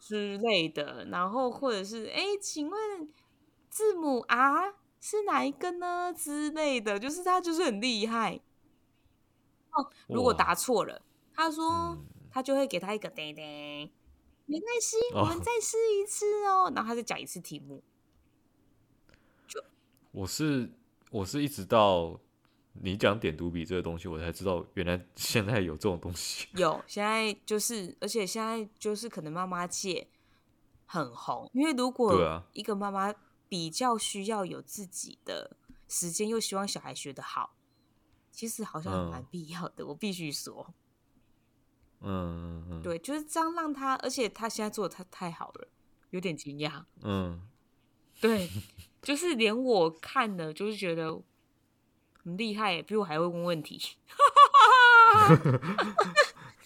[0.00, 1.04] 之类的。
[1.04, 3.12] 然后或者是哎，请问
[3.70, 4.74] 字母 R。”
[5.06, 6.14] 是哪一个呢？
[6.14, 8.40] 之类的，就是他就是很厉害
[9.72, 9.90] 哦。
[10.08, 11.02] 如果答错了，
[11.34, 13.44] 他说、嗯、他就会给他一个叮叮，
[14.46, 16.72] 没关系，我们再试一次哦。
[16.74, 17.82] 然后他再讲一次题目。
[19.46, 19.62] 就
[20.10, 20.72] 我是
[21.10, 22.18] 我是一直到
[22.72, 26.48] 你讲点读笔这个东西，我才知道原来 现在有这种东西。
[26.54, 30.08] 有，现在就是，而且现在就是可能妈妈界
[30.86, 33.14] 很红，因为如果一个妈妈。
[33.48, 35.56] 比较需要有自己的
[35.88, 37.54] 时间，又希望小孩学得好，
[38.30, 39.84] 其实好像蛮必要的。
[39.84, 40.74] 嗯、我必须说，
[42.00, 45.68] 嗯嗯，对，就是这样让他，而且他现在做的太太好了，
[46.10, 46.84] 有点惊讶。
[47.02, 47.46] 嗯，
[48.20, 48.50] 对，
[49.02, 51.22] 就是连我看了，就是觉得
[52.22, 53.80] 很厉害，比我还会问问题。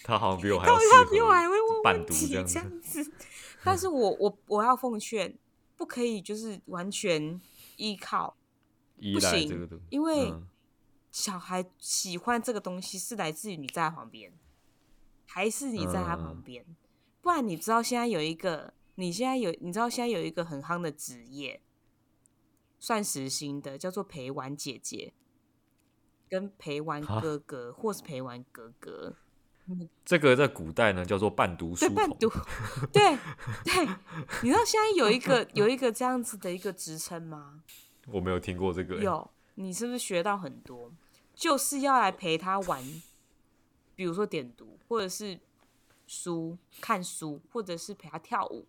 [0.04, 3.12] 他好像比我还要，他比我还会问问题这样子。
[3.62, 5.36] 但是我我我要奉劝。
[5.78, 7.40] 不可以，就是完全
[7.76, 8.36] 依靠，
[8.98, 10.34] 依赖这个东，因为
[11.12, 14.32] 小孩喜欢这个东西是来自于你在他旁边，
[15.24, 16.64] 还是你在他旁边？
[16.68, 16.76] 嗯、
[17.22, 21.62] 不然你知道现在有一个，你现在有你知道现在有一个很夯的职业，
[22.80, 25.14] 算时薪的，叫做陪玩姐姐，
[26.28, 29.14] 跟陪玩哥哥，或是陪玩哥哥。
[30.04, 32.30] 这个在古代呢叫做伴读书童，对伴读，
[32.92, 33.18] 对
[33.64, 33.86] 对，
[34.42, 37.62] 你知道现在有一个有一个这样子的一个职称吗？
[38.06, 38.96] 我没有听过这个。
[38.96, 40.92] 有，你是不是学到很多？
[41.34, 42.82] 就是要来陪他玩，
[43.94, 45.38] 比如说点读，或者是
[46.06, 48.66] 书看书，或者是陪他跳舞，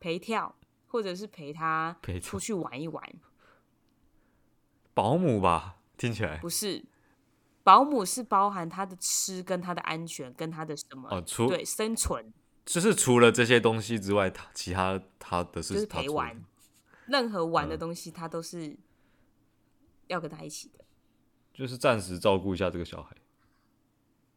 [0.00, 0.54] 陪跳，
[0.88, 3.14] 或者是陪他出去玩一玩。
[4.92, 6.84] 保姆吧，听起来不是。
[7.64, 11.08] 保姆是包含他的吃跟他的安全跟他的什么？
[11.10, 12.32] 哦，除对生存，
[12.66, 16.44] 就是除了这些东西之外，他其他他的是就是陪玩，
[17.06, 18.76] 任何玩的东西他都是
[20.08, 20.86] 要跟他一起的，嗯、
[21.54, 23.16] 就是暂时照顾一下这个小孩，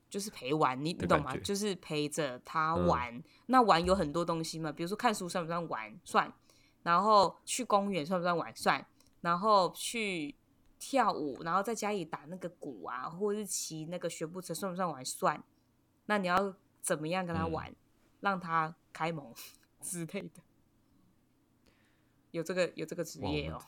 [0.10, 1.36] 就是陪玩，你你懂吗？
[1.36, 3.14] 就是陪着他玩。
[3.14, 5.94] 嗯、那玩有很多东西嘛，比如说看书算不算玩？
[6.06, 6.34] 算。
[6.84, 8.56] 然后去公园算不算玩？
[8.56, 8.88] 算。
[9.20, 10.34] 然后去。
[10.80, 15.04] 跳舞，然后在家里打那个鼓啊，或者是骑那个学步车，算不算玩？
[15.04, 15.44] 算。
[16.06, 17.76] 那你要怎么样跟他玩，嗯、
[18.22, 19.34] 让他开蒙
[19.82, 20.42] 之类的？
[22.32, 23.60] 有这个有这个职业哦。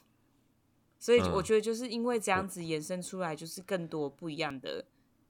[1.00, 4.86] 所以我觉得就是因为这样子延伸出来，就是更多不一样的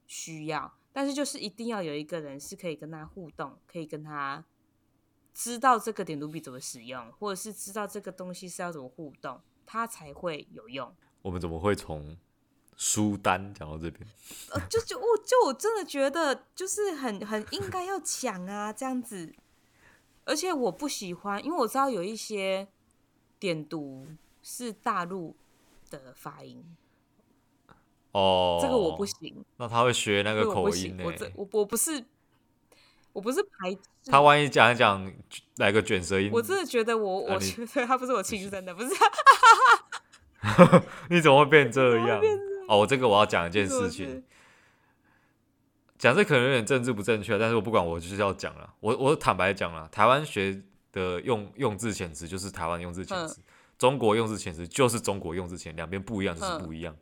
[0.07, 0.65] 需要。
[0.65, 4.43] 嗯、但是就是一定要有一个人是可以跟他互动，可以跟他
[5.33, 10.93] 知道这个点读笔怎么使用，或者是知道这个东西是要怎么互动，他才会有用。
[11.21, 12.17] 我们怎么会从
[12.77, 14.09] 书单讲到这边，
[14.51, 19.33] 呃，就就我就我真的觉得就是很很应该要讲啊，这样子。
[20.25, 22.67] 而且我不喜欢，因为我知道有一些
[23.39, 24.07] 点读
[24.43, 25.35] 是大陆
[25.89, 26.63] 的发音。
[28.11, 29.43] 哦，这个我不行。
[29.57, 31.03] 那他会学那个口音呢？
[31.03, 32.05] 我这我我不是，
[33.11, 33.81] 我不是排斥。
[34.05, 35.11] 他万一讲一讲
[35.57, 38.89] 来个卷舌音，我真的觉得我，我觉得他不是我亲生的，不是。
[41.09, 42.21] 你怎么会变这样？
[42.67, 44.23] 哦，这个我要讲一件事情，
[45.97, 48.73] 讲这可能有点政治不正确，但是我不管，我就是要讲了。
[48.79, 53.41] 我我坦白讲了，台湾学的用用字遣词就是台湾用字遣词，
[53.77, 56.95] 中国用字遣词就是中国用字遣，两边不一样就是不一样。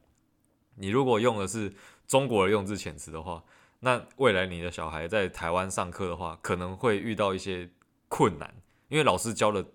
[0.75, 1.73] 你如果用的是
[2.07, 3.43] 中国的用字遣词的话，
[3.81, 7.69] 那未来你的小孩在台湾上课的话，可能会遇到一些
[8.07, 8.53] 困难，
[8.87, 9.65] 因为老师教的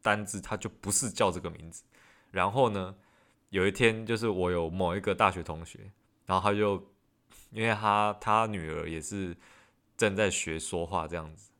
[0.00, 1.84] 单字他就不是叫这个名字。
[2.30, 2.94] 然后呢，
[3.54, 5.78] 有一天就是我有某一个大学同学，
[6.26, 6.84] 然后他就
[7.52, 9.36] 因为他他女儿也是
[9.96, 11.52] 正在学说话这样子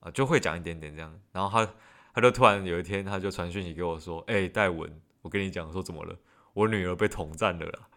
[0.00, 1.20] 啊，就会讲一点点这样。
[1.30, 1.72] 然后他
[2.12, 6.18] 他就突然有一天他就传讯息给我说：“哎，戴文，我跟你讲说怎么了？”
[6.52, 7.88] 我女儿被统战了啦，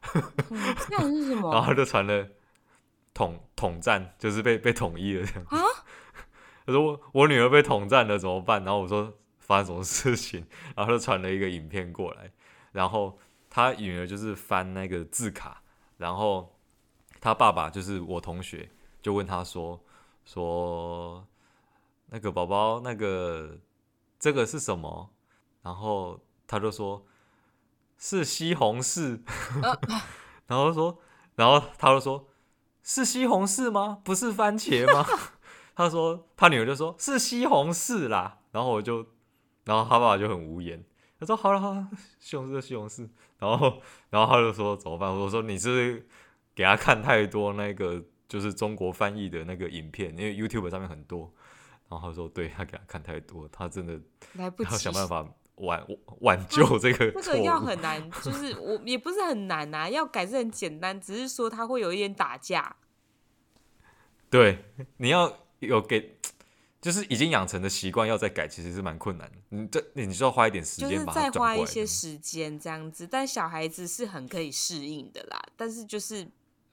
[0.52, 1.50] 嗯，这样是什么？
[1.52, 2.28] 然后他就传了
[3.16, 5.44] 统统战，就是被被统一了这样。
[5.50, 5.58] 啊？
[6.68, 8.64] 他说我我女儿被统战了怎么办？
[8.64, 10.46] 然后我说发生什么事情？
[10.76, 12.32] 然后他就传了一个影片过来，
[12.74, 13.18] 然后
[13.60, 15.62] 他女儿就是翻那个字卡，
[15.98, 16.58] 然后
[17.19, 19.84] 他爸爸就是我同学，就问他说
[20.24, 21.28] 说
[22.08, 23.58] 那个宝宝那个
[24.17, 25.10] 这个是什么？
[25.62, 27.06] 然后他就说。
[28.02, 29.19] 是西红柿，
[30.48, 31.02] 然后说，
[31.36, 32.30] 然后他就说，
[32.82, 34.00] 是西红柿吗？
[34.06, 35.06] 不是番茄吗？
[35.76, 38.39] 他说他女儿就说，是西红柿啦。
[38.54, 39.06] 然后我就，
[39.65, 40.82] 然后他爸爸就很无言。
[41.19, 43.10] 他说好了好了，西红柿就西红柿。
[43.39, 45.12] 然后，然后他就说怎么办？
[45.12, 46.08] 我说你是不是
[46.54, 51.34] 给他看太多那个就是中国翻译的那个影片，因为 YouTube 上面很多。
[51.89, 53.99] 然后他说对，他给他看太多，他真的
[54.34, 55.28] 来不及，要想办法。
[55.62, 55.86] 挽
[56.21, 62.78] 挽救这个，这个要很难，就是我也不是很难啊，要改是很简单，只是说他会有一点打架。
[64.32, 64.63] 对，
[64.95, 66.17] 你要有给，
[66.82, 69.38] 就是已经养成的习惯，要再改，其实是蛮困难的。
[69.50, 73.06] 你这你需要花一点时间，就是再花一些时间这样子。
[73.06, 76.28] 但小孩子是很可以适应的啦，但是就是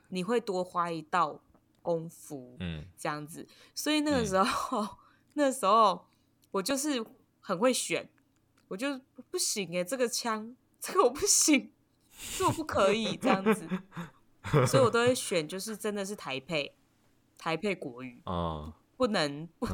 [0.09, 1.40] 你会多花一道
[1.83, 3.47] 功夫，嗯，这样子。
[3.75, 4.88] 所以那个时候，嗯、
[5.35, 6.07] 那时候
[6.51, 7.05] 我就是
[7.40, 8.09] 很会选。
[8.69, 11.71] 我就不行哎、欸，这个枪， 这个我不行，
[12.37, 13.64] 这我不可以这样子，
[14.66, 16.75] 所以我都会选，就是真的是台配，
[17.38, 19.67] 台配国语 哦，不能不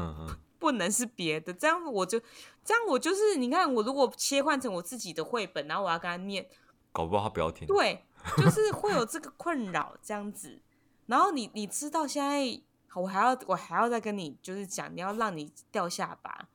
[0.59, 2.21] 不能是别的，这样我就
[2.65, 6.47] 这样我就是，你看我如果切换成我自己的绘本，然后我要跟他念，
[6.93, 8.05] 搞不好他不要听，对，
[8.37, 10.61] 就是会有这个困扰这样子，
[11.07, 12.61] 然后你你知道现在
[12.95, 16.49] 我还要我还要再跟你就是讲，你要让你掉下巴，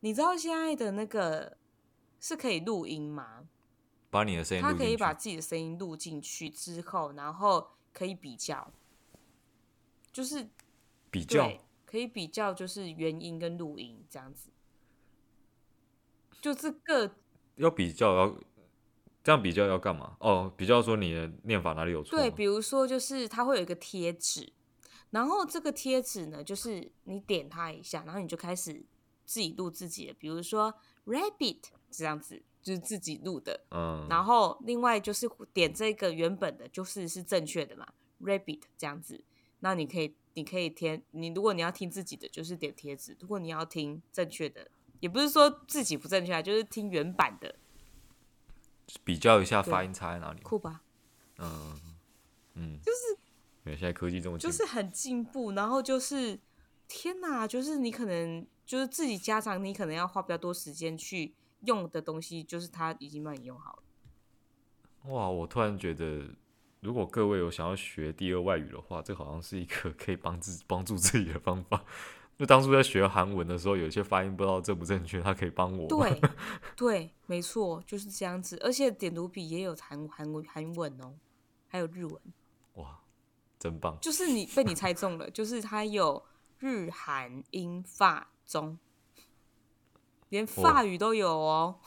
[0.00, 1.56] 你知道现在的那个。
[2.20, 3.44] 是可以录音吗？
[4.10, 8.72] 把你的声音，他可以把自己的声音录进去之后，然后可以比较，
[10.10, 10.48] 就是
[11.12, 11.48] 比较
[11.88, 14.50] 可以比较，就是原音跟录音这样子，
[16.40, 17.14] 就这个
[17.56, 18.36] 要比较要
[19.24, 20.16] 这样比较要干嘛？
[20.20, 22.18] 哦，比较说你的念法哪里有错？
[22.18, 24.52] 对，比如说就是它会有一个贴纸，
[25.10, 28.84] 然后这个贴纸呢，就是你点它一下，然后你就开始
[29.24, 30.74] 自己录自己的，比如说
[31.06, 31.70] rabbit。
[31.90, 37.88] 这样子就是自己录的，嗯，然后另外就是点这个原本的，就是是正确的嘛
[38.20, 39.24] ，Rabbit 这样子，
[39.60, 47.54] 那你可以你可以填，你如果你要听自己的，就是点贴纸；如果你要听正确的，也不是说自己不正确，就是听原版的，
[49.04, 50.82] 比较一下发音差在哪里，酷吧？
[51.38, 51.80] 嗯
[52.54, 53.20] 嗯，就是，
[53.64, 56.38] 因为现在科技这么就是很进步，然后就是
[56.86, 61.34] 天哪，就是你可能就是自己家长，你可能要花比较多时间去。
[61.62, 63.82] 用的东西就是他已经帮你用好了。
[65.10, 66.32] 哇，我突然觉得，
[66.80, 71.84] 如果各位有想要学第二外语的话，这好像是一个 可以帮自帮助自己的方法。
[72.38, 75.88] 就当初在学韩文的时候，有些发音不知道正不正确，他可以帮我。
[75.90, 76.20] 对
[76.76, 78.56] 对，没错，就是这样子。
[78.62, 81.14] 而且点读笔也有韩韩文韩文哦，
[81.66, 82.20] 还有日文。
[82.74, 83.00] 哇，
[83.58, 83.98] 真棒！
[84.00, 86.24] 就是你被你猜中了，就是它有
[86.60, 88.78] 日韩英法中。
[90.28, 91.80] 连法语都有哦，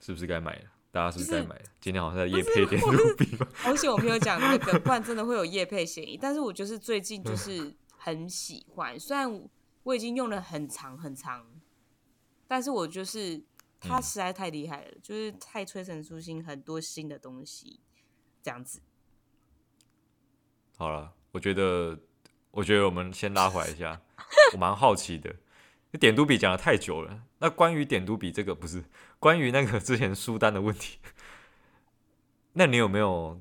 [0.00, 0.70] 是不是该买了？
[0.94, 1.64] 大家是不是在买了？
[1.80, 3.44] 今天好像在夜配点读笔吧？
[3.66, 6.16] 而且我没有讲那个，不然真的会有夜配嫌疑。
[6.16, 9.42] 但是我就是最近就是很喜欢，虽然
[9.82, 11.44] 我已经用了很长很长，
[12.46, 13.42] 但是我就是
[13.80, 17.80] 它实在太厉害了，就是太催陈出新，很多新的东西
[18.40, 18.80] 这样子。
[20.76, 21.98] 好了，我觉得，
[22.52, 24.00] 我觉得我们先拉回来一下，
[24.52, 25.34] 我蛮好奇的，
[25.98, 27.22] 点读笔讲的太久了。
[27.38, 28.84] 那关于点读笔这个，不是
[29.18, 30.98] 关于那个之前书单的问题，
[32.54, 33.40] 那你有没有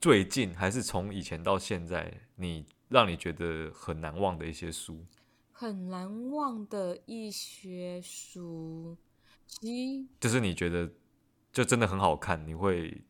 [0.00, 5.04] 最近还是从以前到现在，你让你觉得很难忘的一些书？
[5.52, 8.96] 很难忘的一些书，
[9.46, 10.88] 其就是你觉得
[11.52, 13.02] 就真的很好看，你会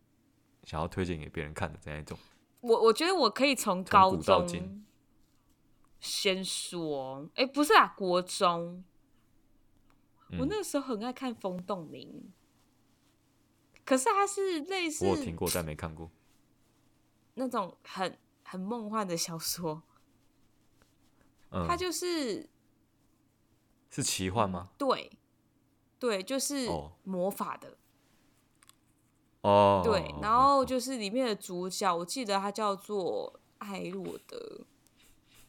[0.65, 2.19] 想要推荐给别人看的这样一种。
[2.63, 4.83] 我我觉得我可以从高中
[6.01, 8.85] 先说，哎，不是啊，国中，
[10.31, 12.33] 嗯、我那个时候很爱看风动明，
[13.85, 16.11] 可是它是类似我有听过但没看过。
[17.35, 19.83] 那种很很梦幻的小说。
[21.51, 22.49] 嗯、它就是
[23.91, 24.69] 是奇幻吗？
[24.77, 25.11] 对，
[25.99, 26.69] 对，就是
[27.05, 27.79] 魔法的。
[29.41, 29.81] 哦。
[29.85, 34.67] 对，然后就是里面的主角，我记得他叫做艾洛德，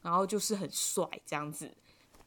[0.01, 1.75] 然后就是很帅这样子，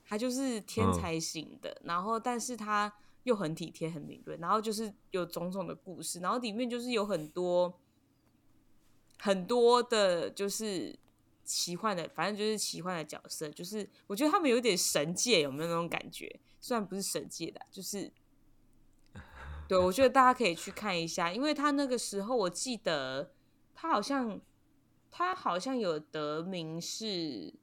[0.05, 2.93] 他就是天才型的，嗯、然后但是他
[3.25, 7.79] 又很体贴、很敏锐，然后就是有种种的故事，然后里面就是有很多
[9.19, 10.99] 很多的，就是。
[11.45, 16.41] 奇幻的，反正就是奇幻的角色，就是我觉得他们有点神界，有没有那种感觉？
[16.61, 18.11] 虽然不是神界的，就是
[19.69, 23.33] 对，我觉得大家可以去看一下，因为他那个时候我记得
[23.75, 24.41] 他好像
[25.13, 27.55] 他好像有得名是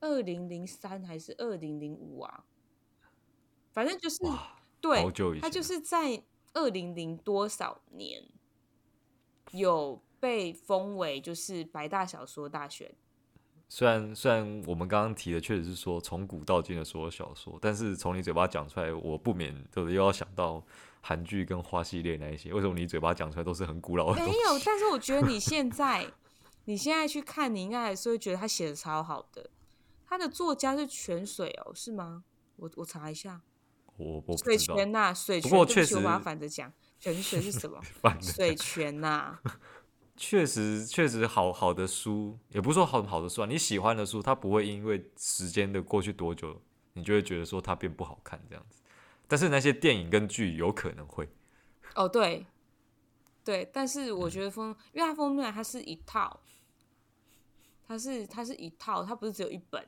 [0.00, 2.44] 二零零三还是二零零五啊？
[3.72, 4.18] 反正就是
[4.80, 5.10] 对，
[5.40, 8.22] 他就是在二零零多少年
[9.52, 12.94] 有被封为就是白大小说大全。
[13.68, 20.62] 虽然虽然我们刚刚提的确实是说从古到今的所有小说，但是从你嘴巴讲出来，我不免就是又要想到
[21.00, 22.52] 韩剧跟花系列那一些。
[22.52, 24.24] 为什么你嘴巴讲出来都是很古老的？
[24.24, 26.06] 没有，但是我觉得你现在
[26.66, 29.50] 你现在去看，你应该还是会觉得他写的超好的。
[30.06, 32.22] 他的作家是泉水哦，是吗？
[32.56, 33.40] 我我查一下，
[33.96, 35.50] 我我水泉呐，水泉。
[35.50, 37.80] 不过确实，我把它反着讲，泉水是什么？
[38.22, 39.38] 水泉呐。
[40.16, 43.46] 确实，确实好好的书，也不是说很好的书啊。
[43.46, 46.62] 你喜欢的书，它不会因为时间的过去多久，
[46.94, 48.80] 你就会觉得说它变不好看这样子。
[49.28, 51.28] 但是那些电影跟剧有可能会。
[51.94, 52.46] 哦，对，
[53.44, 56.40] 对，但是我觉得封，嗯、因为它封面它是一套，
[57.86, 59.86] 它是它是一套，它不是只有一本。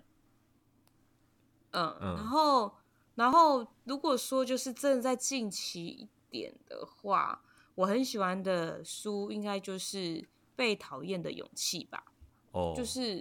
[1.73, 2.75] 嗯，嗯然后
[3.15, 7.43] 然后如果说就是真的在近期一点的话。
[7.79, 9.99] 我很喜欢的书，应该就是
[10.57, 12.03] 《被讨厌的勇气》吧。
[12.51, 13.21] 哦，就是，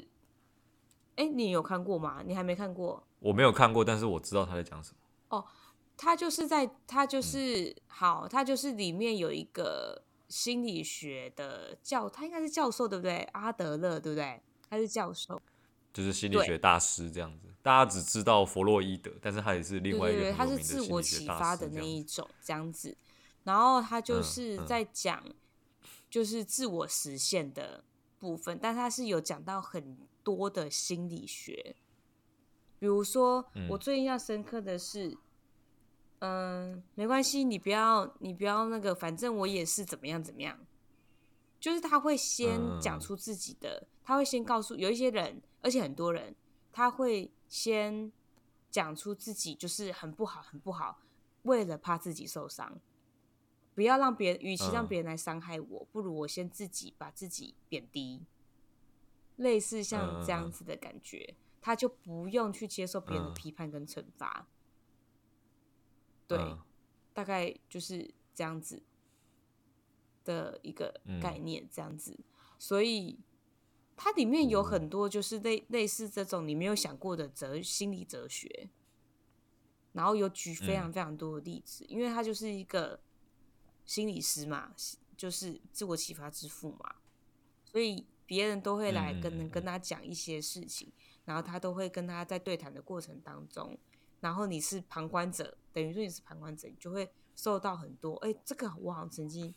[1.16, 2.24] 哎、欸，你有看过吗？
[2.26, 3.04] 你还没看过？
[3.20, 5.38] 我没有看过，但是我知道他在讲什么。
[5.38, 5.46] 哦，
[5.96, 13.30] 他就是在，他就是、嗯、好，他就是里面有一个心理学的教，他应该是教授对不对？
[13.34, 14.42] 阿德勒对不对？
[14.70, 15.42] 他是教授，
[15.94, 17.48] 就是心理学大师这样子。
[17.62, 22.96] 大家只知道弗洛伊德，但是他也是另外一个对他是自我启发的那一种这样子。
[23.44, 25.24] 然后他就是在讲，
[26.10, 27.84] 就是自我实现的
[28.20, 31.76] 部分，嗯嗯、但他是有讲到很多的心理学，
[32.80, 35.18] 比如说我最印象深刻的是，
[36.20, 40.58] 嗯、呃，没关系，你不要，你不要那个，反正我也是怎么样怎么样，
[41.60, 46.36] 就是他会先讲出自己的，嗯、他会先告诉有一些人，而且很多人，
[46.72, 48.12] 他会先
[48.70, 51.02] 讲出自己就是很不好，很不好，
[51.44, 52.80] 为了怕自己受伤。
[53.74, 58.26] 不要让别人，与其让别人来伤害我，嗯、不如我先自己把自己贬低，
[59.36, 64.48] 类似像这样子的感觉，嗯、他就不用去接受别人的批判跟惩罚。
[64.48, 66.60] 嗯、对，嗯、
[67.14, 68.82] 大概就是这样子
[70.28, 72.12] 的一个概念，这样子。
[72.12, 72.24] 嗯、
[72.60, 73.18] 所以
[73.96, 78.70] 它里面有很多就是类类似这种你没有想过的哲心理哲学，
[79.94, 83.00] 然后有举非常非常多的例子，嗯、因为他就是一个。
[83.88, 84.74] 心理师嘛，
[85.16, 86.96] 就是自我启发之父嘛，
[87.64, 90.92] 所以别人都会来跟、嗯、跟他讲一些事情，
[91.24, 93.80] 然后他都会跟他在对谈的过程当中，
[94.20, 99.56] 然后你是旁观者，等于说你是旁观者，你就会受到很多，哎，这个我好像曾经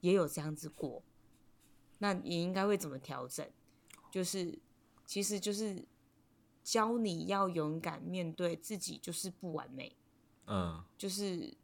[0.00, 1.02] 也有这样子过，
[1.98, 3.46] 那你应该会怎么调整？
[4.10, 4.58] 就是
[5.04, 5.84] 其实就是
[6.62, 9.96] 教你要勇敢面对自己，就是不完美，
[10.46, 11.54] 嗯，就是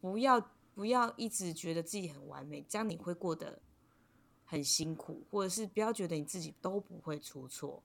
[0.00, 0.50] 不要。
[0.74, 3.60] 不要一直觉得自己很完美，这样你会过得
[4.46, 7.82] 很辛苦，或者是不要觉得你自己都不会出错。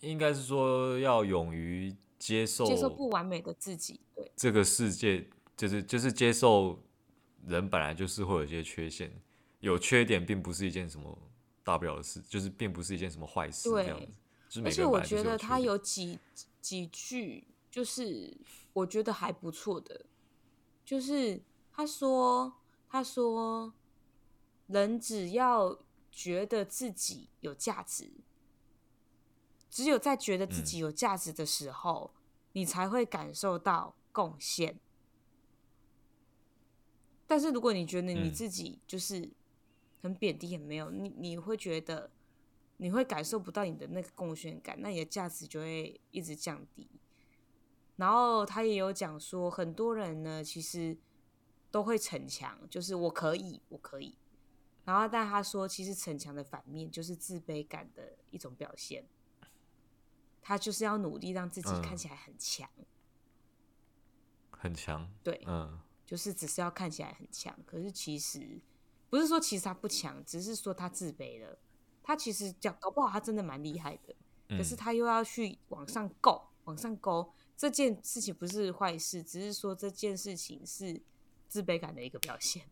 [0.00, 4.00] 应该是说要勇于接受接受不完美的自己。
[4.16, 5.24] 对，这个世界
[5.56, 6.82] 就是就是接受
[7.46, 9.10] 人本来就是会有一些缺陷，
[9.60, 11.16] 有缺点并不是一件什么
[11.62, 14.60] 大不了的事，就是并不是一件什么坏事对这样子。
[14.64, 16.18] 而且我觉得他有几
[16.60, 18.36] 几句，就是
[18.72, 20.06] 我觉得还不错的，
[20.84, 21.40] 就是
[21.72, 22.52] 他说
[22.88, 23.72] 他说，
[24.66, 25.78] 人只要
[26.10, 28.10] 觉得自己有价值，
[29.70, 32.20] 只有在觉得自己有价值的时候，嗯、
[32.52, 34.80] 你才会感受到贡献。
[37.26, 39.28] 但是如果你觉得你自己就是
[40.02, 42.10] 很贬低，也没有、嗯、你，你会觉得
[42.76, 46.88] 你会感受不到你的那个贡献感，那你的价值就会一直降低。
[47.96, 50.96] 然后他也有讲说，很多人呢其实
[51.70, 54.16] 都会逞强，就是我可以，我可以。
[54.84, 59.04] 然后但他说，其实逞强的反面就是自卑感的一种表现。
[60.40, 62.86] 他就是要努力让自己看起来很强，嗯、
[64.52, 65.10] 很强。
[65.24, 65.80] 对，嗯。
[66.06, 68.60] 就是只是要看起来很强，可是其实
[69.10, 71.58] 不是说其实他不强，只是说他自卑了。
[72.00, 74.14] 他其实讲搞不好他真的蛮厉害的，
[74.56, 77.32] 可是他又要去往上够，往上勾。
[77.56, 81.02] 这件事情不是坏事，只是说这件事情是
[81.48, 82.62] 自卑感的一个表现。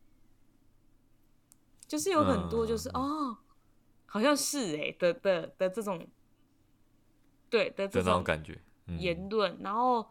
[1.89, 3.39] 就是有很多就是、嗯、哦，
[4.07, 6.07] 好像是哎的的的这种，
[7.51, 8.63] 对的这种感觉
[8.99, 10.07] 言论，然后。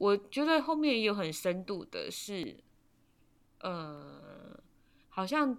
[0.00, 2.56] 我觉得后面也有很深度的是，
[3.58, 4.58] 呃，
[5.10, 5.58] 好像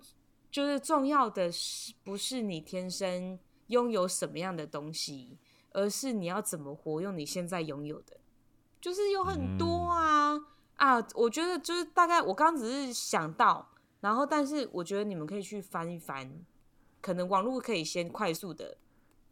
[0.49, 3.37] 就是重要的是不是你天生
[3.67, 5.37] 拥有什么样的东西，
[5.73, 8.19] 而是你要怎么活用你现在拥有的，
[8.81, 10.45] 就是有很多啊、嗯、
[10.77, 11.07] 啊！
[11.13, 13.69] 我觉得就是大概我刚刚只是想到，
[13.99, 16.43] 然后但是我觉得你们可以去翻一翻，
[16.99, 18.75] 可能网络可以先快速的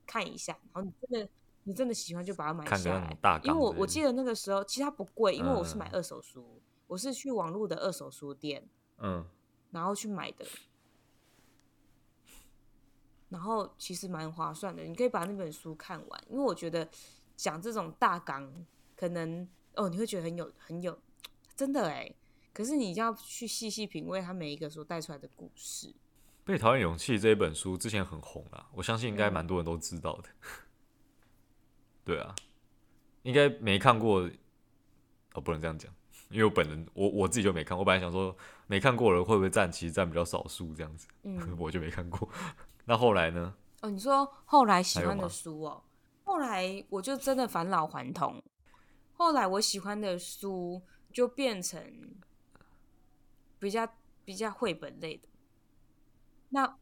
[0.05, 1.29] 看一下，然后你真的。
[1.69, 8.67] 你真的喜欢就把它买下来，因为我我记得那个时候其实它不贵，因为我是买二手书，嗯、我是去网络的二手书店，
[8.97, 9.23] 嗯，
[9.69, 10.43] 然后去买的，
[13.29, 16.89] 然后其实蛮划算的，你可以把那本书看完，因为我觉得
[17.35, 18.51] 讲这种大纲
[18.95, 20.99] 可能哦你会觉得很有很有
[21.55, 22.11] 真的哎，
[22.51, 25.93] 可是你一定要去细细品味它每一个所带出来的故事。
[26.43, 30.29] 被讨厌勇气这一本书之前很红啊，我相信应该蛮多人都知道的。
[30.41, 30.65] 嗯
[32.09, 32.33] 对啊，
[33.21, 34.27] 应该没看过
[35.35, 35.93] 哦，不能这样讲，
[36.31, 37.77] 因为我本人我我自己就没看。
[37.77, 38.35] 我本来想说
[38.65, 41.07] 没看过的人会不会占，其实占比较少数这样子。
[41.21, 42.27] 嗯， 我就没看过。
[42.85, 43.53] 那后来呢？
[43.81, 45.83] 哦，你说后来喜欢的书哦，
[46.23, 48.41] 后来我就真的返老还童。
[49.13, 50.81] 后来我喜欢的书
[51.13, 51.79] 就变成
[53.59, 53.87] 比较
[54.25, 55.29] 比较绘本类的。
[56.49, 56.75] 那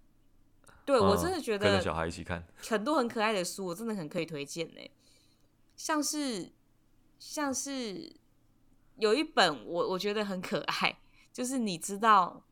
[0.86, 4.80] 对、嗯、我真的觉得跟着小孩一起看很多很可爱的书，我真的很可以推荐呢。
[5.78, 6.52] 像是，
[7.20, 8.14] 像是
[8.98, 11.00] 有一本我我觉得很可爱，
[11.32, 12.44] 就是你知道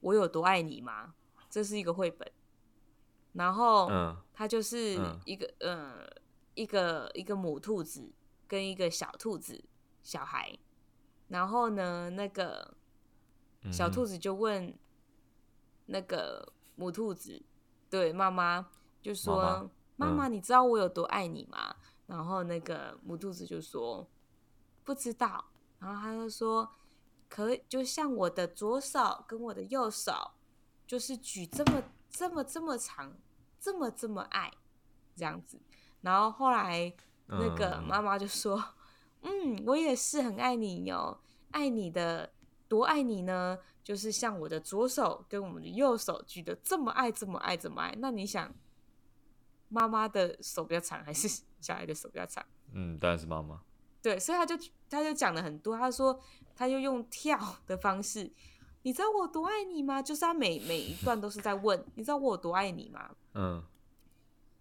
[0.00, 1.14] 我有多爱你吗？
[1.50, 2.28] 这是一个绘本，
[3.34, 3.88] 然后
[4.32, 6.04] 它就是一个呃
[6.54, 8.10] 一个一个母兔子
[8.48, 9.62] 跟一个小兔子
[10.02, 10.58] 小孩，
[11.28, 12.74] 然后呢那个
[13.70, 14.76] 小兔子就问
[15.86, 17.40] 那个母兔子，
[17.88, 18.68] 对妈妈
[19.00, 21.76] 就说妈妈，你知道我有多爱你吗？
[22.14, 24.08] 然后那个母兔子就说
[24.84, 25.44] 不知道，
[25.80, 26.70] 然后他就说
[27.28, 30.30] 可以，就像我的左手跟我的右手，
[30.86, 33.16] 就是举这么这么这么长，
[33.58, 34.52] 这么这么爱
[35.16, 35.60] 这样子。
[36.02, 36.94] 然后后来
[37.26, 38.62] 那个妈妈就说，
[39.22, 41.18] 嗯，嗯，我也是很爱你哟，
[41.50, 42.32] 爱你的
[42.68, 47.92] 多爱你呢，就是像我的左手跟我们的右手举的这么爱这么爱这么爱。
[47.98, 48.54] 那你想？
[49.74, 52.44] 妈妈的手比较长，还是 小孩的手比较长？
[52.72, 53.60] 嗯，当然是妈妈。
[54.00, 54.56] 对，所以他就
[54.88, 55.76] 他就讲了很多。
[55.76, 56.20] 他说，
[56.54, 58.30] 他就用跳的方式，
[58.82, 60.00] 你知道我有多爱你吗？
[60.00, 63.10] 就是他每每一段都是在问，你知道我有多爱你吗？
[63.34, 63.64] 嗯。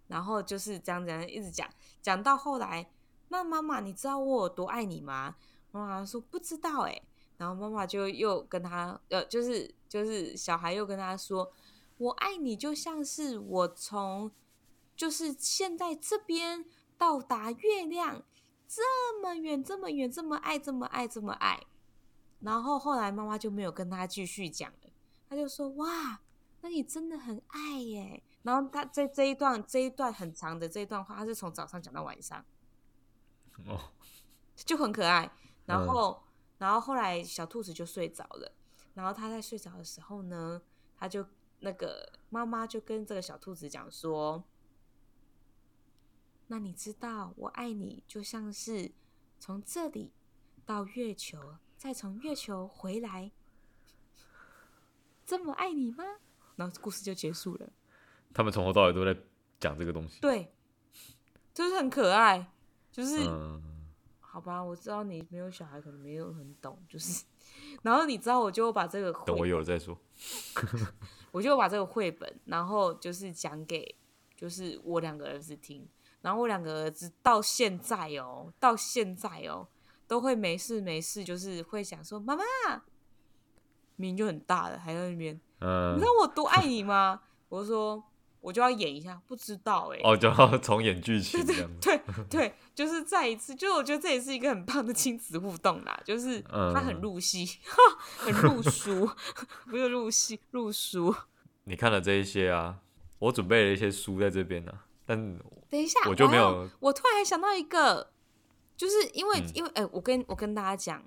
[0.08, 1.70] 然后就是这样这样一直讲，
[2.02, 2.90] 讲到后来，
[3.28, 5.36] 那妈妈，你知道我有多爱你吗？
[5.72, 7.02] 妈妈说不知道哎。
[7.38, 11.52] 然后妈妈就又跟他，呃，就是就是小孩又跟他说，
[11.98, 14.32] 我爱你就像是我从。
[15.04, 16.64] 就是现在这边
[16.98, 18.24] 到达月亮
[18.66, 21.62] 这么远，这么远，这么爱，这么爱，这么爱。
[22.40, 24.90] 然后后来妈妈就没有跟他继续讲了，
[25.28, 26.22] 他就说：“哇，
[26.62, 32.42] 那你真的很爱耶。”然后他在这一段这一段很长的这一段话，他是从早上讲到晚上，
[33.68, 33.92] 哦，
[34.56, 35.30] 就很可爱。
[35.66, 36.24] 然后，
[36.60, 38.50] 然后后来小兔子就睡着了。
[38.94, 40.62] 然后他在睡着的时候呢，
[40.96, 41.26] 他就
[41.60, 44.42] 那个妈妈就跟这个小兔子讲说。
[46.48, 48.92] 那你知道我爱你就像是
[49.40, 50.12] 从这里
[50.66, 53.32] 到月球，再从月球回来，
[55.26, 56.04] 这么爱你吗？
[56.56, 57.70] 然后故事就结束了。
[58.34, 59.16] 他们从头到尾都在
[59.60, 60.20] 讲这个东西。
[60.22, 60.54] 对，
[61.54, 62.52] 就是很可爱，
[62.92, 63.62] 就是、嗯、
[64.20, 67.26] 好吧，我知道你没有小孩，可能没有很懂，就是，
[67.82, 69.98] 然后你知道，我就把这个等我有了再说，
[71.32, 73.96] 我就把这个绘本，然后就是讲给
[74.36, 75.88] 就是我两个儿子听，
[76.24, 79.68] 然后我两个儿子到现在哦，到现在哦，
[80.08, 82.44] 都会没事没事，就是会想说妈妈，
[83.98, 87.22] 名就很大了，还在那边，嗯，你知道我多爱你吗？
[87.50, 88.04] 我说。
[88.44, 90.02] 我就要演一下，不知道哎、欸。
[90.04, 91.78] 哦， 就要重演剧情这样子。
[91.80, 97.48] 对对对，就是再一次，就是我觉得这也是一个很棒的亲子互动啦，就是他很入戏，
[98.26, 99.10] 嗯、 很入书，
[99.68, 101.16] 不是入戏入书。
[101.64, 102.80] 你看了这一些啊，
[103.20, 105.40] 我准备了一些书在这边呢、啊，但
[105.74, 106.94] 等一下我就没有我。
[106.94, 108.12] 突然还想到一个，
[108.78, 111.04] 就是因为、嗯、因为哎、欸，我跟我跟大家讲，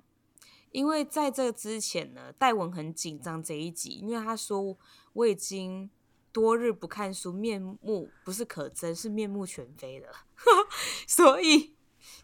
[0.71, 4.77] 因为在这之前呢，戴文很紧张这一集，因为他说
[5.13, 5.89] 我已经。
[6.29, 10.09] 多日不看书，面目不是可憎，是面目全非了。
[11.07, 11.73] 所以，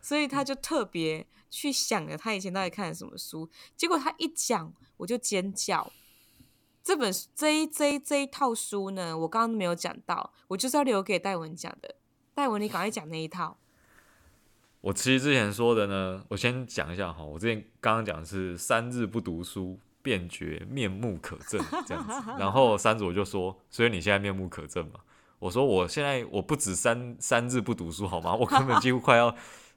[0.04, 3.50] 所以他就特别去想了他以前到底看了什么书。
[3.76, 5.92] 结果他一讲，我就尖叫。
[6.84, 11.96] 这本这一这一这一套书呢，我刚刚没有讲到，我就是要留给戴文讲的。
[12.34, 13.58] 戴文，你赶快讲那一套。
[14.82, 17.24] 我其实之前说的呢，我先讲一下哈。
[17.24, 19.80] 我之前刚刚讲的是三日不读书。
[20.04, 21.58] 便觉面目可憎
[21.88, 25.00] 这样子，然后三组就说：“所以你现在面目可憎嘛？”
[25.40, 28.36] 我说：“我现在我不止三三日不读书好吗？
[28.36, 29.34] 我根本几乎快要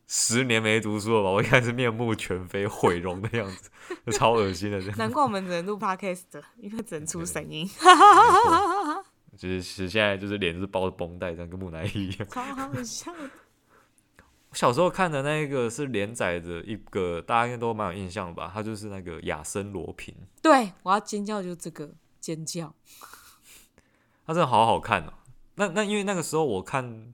[0.09, 1.31] 十年没读书了吧？
[1.31, 3.71] 我应该是面目全非、毁容的样子，
[4.19, 7.71] 超恶心的。”难怪我们只能录 podcast 的，因为只能出声音。
[9.37, 13.13] 就是其实现在就是脸是包着绷带，这样跟木乃伊一样，超好笑。
[14.49, 18.51] 我小时候看的那个是连载的一个，大家应该都蛮有印象的吧？
[18.53, 20.15] 他就是那个亚森罗平。
[20.41, 22.75] 对，我要尖叫，就是这个尖叫。
[24.25, 25.13] 他真的好好看哦。
[25.57, 27.13] 那那因为那个时候我看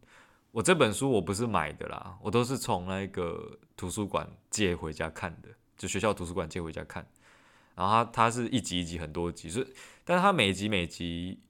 [0.51, 7.07] 我这本书我不是买的啦，我都是从那个图书馆借回家看的，就学校图书馆借回家看。
[7.75, 9.67] 然后他他是一集一集很多集，所以
[10.05, 11.41] 但是他每集每集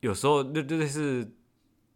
[0.00, 1.30] 有时候那那是。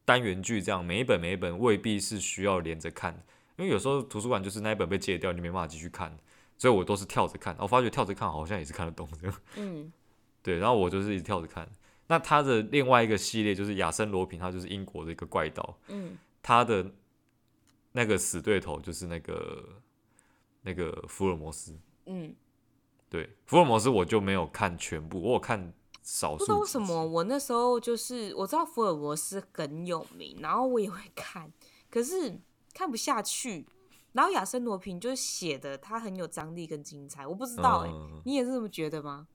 [0.06, 3.14] 单元剧这样，每一本每一本未必是需要连着看，
[3.56, 6.14] 因为有时候图书馆就是那一本被借掉，你没办法继续看，
[6.58, 7.56] 所以我都是跳着看。
[7.58, 9.40] 我发觉跳着看好像也是看得懂这样。
[9.56, 9.90] 嗯，
[10.44, 11.66] 对，然后我就是一直跳着看。
[12.08, 15.78] 那他的另外一个系列就是亚森罗平，他就是英国的一个怪盗。
[15.88, 16.92] 嗯，他的
[17.92, 19.80] 那个死对头就是那个
[20.60, 21.74] 那个福尔摩斯。
[22.04, 22.34] 嗯，
[23.08, 25.72] 对，福尔摩斯我就没有看全部，我有看。
[26.04, 31.50] 少不知道为什么，我那时候就是我知道福尔摩斯很有名，然后我也会看，
[31.90, 32.38] 可是
[32.72, 33.66] 看不下去。
[34.12, 39.26] 然后亚森罗平就是写的，他很有张力跟精彩，我不知道哎、欸，嗯、你也是这么觉得吗？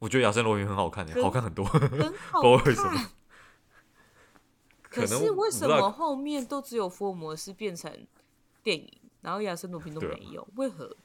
[0.00, 1.80] 我觉得亚森罗平很好看好看很多，很
[2.32, 2.64] 好看。
[2.64, 3.10] 为什么？
[4.90, 7.90] 可是为什么后面都只有福尔摩斯变成
[8.62, 10.42] 电影，然后亚森罗平都没有？
[10.42, 10.96] 啊、为何？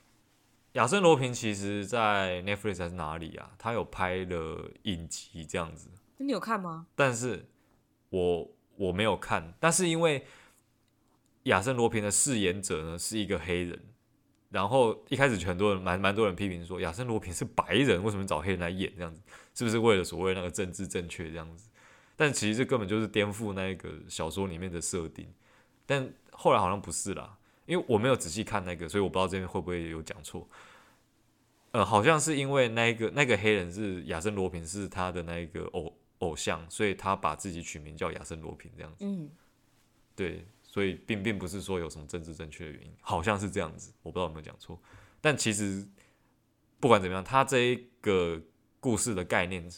[0.77, 3.49] 亚森罗平其实，在 Netflix 还是哪里啊？
[3.57, 5.89] 他有拍了影集这样子。
[6.17, 6.85] 那你有看吗？
[6.93, 7.49] 但是
[8.09, 9.55] 我我没有看。
[9.59, 10.23] 但是因为
[11.43, 13.79] 亚森罗平的饰演者呢是一个黑人，
[14.51, 19.19] 然后一开始很多人蛮蛮多人批评说亚森罗平是白人，为什么找黑人来演这样子？
[19.55, 21.69] 是不是为了所谓那个政治正确这样子？
[22.15, 25.27] 但其实这根本就是颠覆那个小说里面的设定。
[25.87, 27.35] 但后来好像不是啦。
[27.67, 30.47] 因为我没有仔细看那个，所以我不知道这边会不会有讲错。
[31.71, 39.05] 呃，好像是因为那个那个黑人是亚森罗平，是他的那个偶偶像，所以他把自己取名叫亚森罗平这样子。
[39.05, 39.29] 嗯，
[40.15, 44.81] 对，所以并并不是说有什么政治正确的原因，好像是这样子，我不知道有没有讲错。
[45.19, 45.85] 但其实
[46.79, 48.41] 不管怎么样，他这一个
[48.79, 49.69] 故事的概念，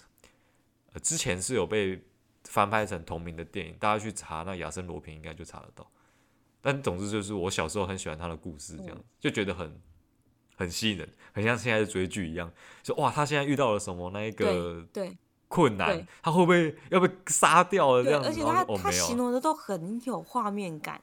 [0.93, 1.99] 呃，之前是有被
[2.43, 5.91] 翻拍成同名的电影，大家去查那亚森罗平应该就查得到。
[6.61, 9.81] 但总之就是我小时候很喜欢他的故事，这样就觉得很
[10.57, 12.51] 很吸引人，很像现在的追剧一样。
[12.83, 18.27] 说哇，他现在遇到了什么那一个对困难，他会不会要被杀掉了这样子？
[18.27, 21.01] 而且他他形容的都很有画面感。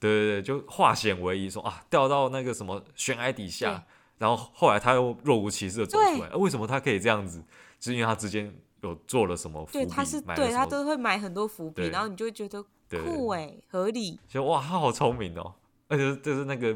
[0.00, 3.84] 对对对，就化险为夷，说啊掉到那个什么悬崖底下，
[4.18, 6.30] 然后后来他又若无其事的走出来。
[6.36, 7.42] 为什么他可以这样子？
[7.80, 9.84] 是因为他之间有做了什么伏笔？
[9.84, 12.64] 对，他是对他都会买很多伏笔，然后你就会觉得。
[12.90, 14.18] 酷哎，合理。
[14.28, 15.54] 就哇，他好聪明哦，
[15.88, 16.74] 而且就是那个，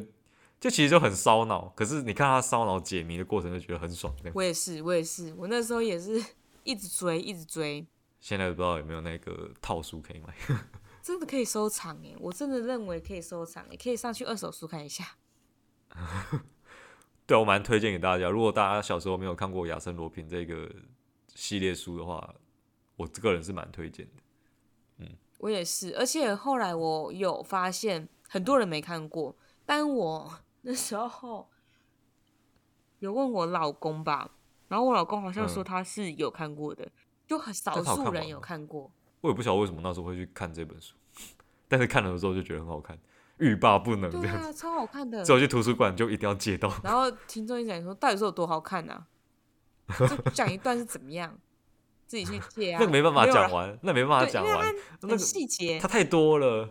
[0.59, 1.73] 就其实就很烧脑。
[1.77, 4.15] 可是你看他烧脑解谜的过程，就觉得很爽。
[4.35, 6.23] 我也是，我也是，我那时候也是
[6.65, 7.87] 一直追，一直追。
[8.19, 10.35] 现在不知道有没有那个套书可以买，
[11.03, 15.17] 真的可以收藏哎，我真的认为可以收藏，也可以上去二手书看一下。
[17.27, 18.29] 对，我蛮推荐给大家。
[18.29, 20.71] 如果大家小时候没有看过《亚森罗平》这个
[21.35, 22.35] 系列书的话，
[22.97, 24.20] 我这个人是蛮推荐的。
[25.41, 29.35] 我也是，而且后来我有发现很多人没看过，
[29.65, 30.31] 但我
[30.63, 31.49] 那时候
[32.99, 34.31] 有问我老公吧，
[34.69, 36.93] 然后我老公好像说他是有看过的，嗯、
[37.27, 38.91] 就很少数人有看过。
[39.23, 40.95] 我也不晓得为什么那时候会去看这本书，
[41.69, 42.99] 但是看了之后就觉得很好看，
[43.39, 45.25] 欲罢不能这样子，对啊，超好看的。
[45.25, 46.71] 之后去图书馆就一定要借到。
[46.85, 49.07] 然后听众一讲说，到底是有多好看呢、啊？
[50.07, 51.37] 就讲一段是怎么样？
[52.11, 56.69] 自己去啊，那个没办法讲完，那没办法讲完，那个细节他太多了。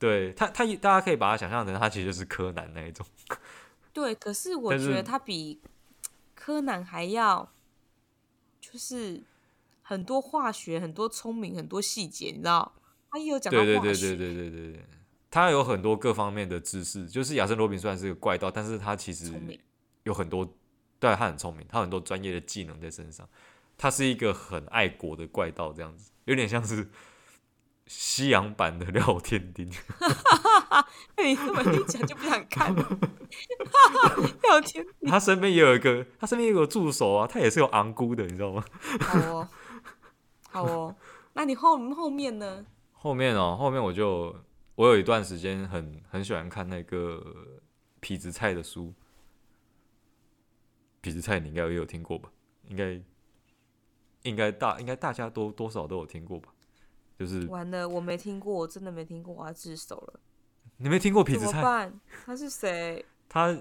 [0.00, 3.06] 对他，他大家可以把他想象成他其实就是柯南那一种。
[3.94, 5.60] 对，可是我觉得他比
[6.34, 7.52] 柯南还要，
[8.60, 9.22] 就是
[9.82, 12.74] 很多化学，很多聪明，很多细节，你知道？
[13.12, 14.84] 他也有讲到化学，对对对对对对对，
[15.30, 17.06] 他有很多各方面的知识。
[17.06, 19.32] 就是亚森罗宾虽然是个怪盗，但是他其实
[20.02, 20.44] 有很多，
[20.98, 23.26] 对，他很聪明，他很多专业的技能在身上。
[23.78, 26.88] 他是一个很爱国的怪盗，这样子有点像是
[27.86, 29.68] 西洋版的廖天丁。
[31.18, 32.82] 你这么一讲就不想看了。
[34.42, 38.64] 廖天丁，他身边也有一个，他身边也有个助手啊，他也是有昂姑的，你知道吗？
[39.00, 39.48] 好哦，
[40.50, 40.96] 好哦。
[41.34, 42.64] 那你后后面呢？
[42.92, 44.34] 后面哦，后面我就
[44.74, 47.22] 我有一段时间很很喜欢看那个
[48.00, 48.94] 痞子蔡的书。
[51.02, 52.30] 痞子蔡你应该也有听过吧？
[52.68, 53.00] 应该。
[54.26, 56.52] 应该大，应该大家都多少都有听过吧？
[57.18, 60.20] 就是完了，我没听过，我真的没听过，我要自首了。
[60.76, 61.90] 你没听过痞子蔡？
[62.26, 63.02] 他是谁？
[63.28, 63.58] 他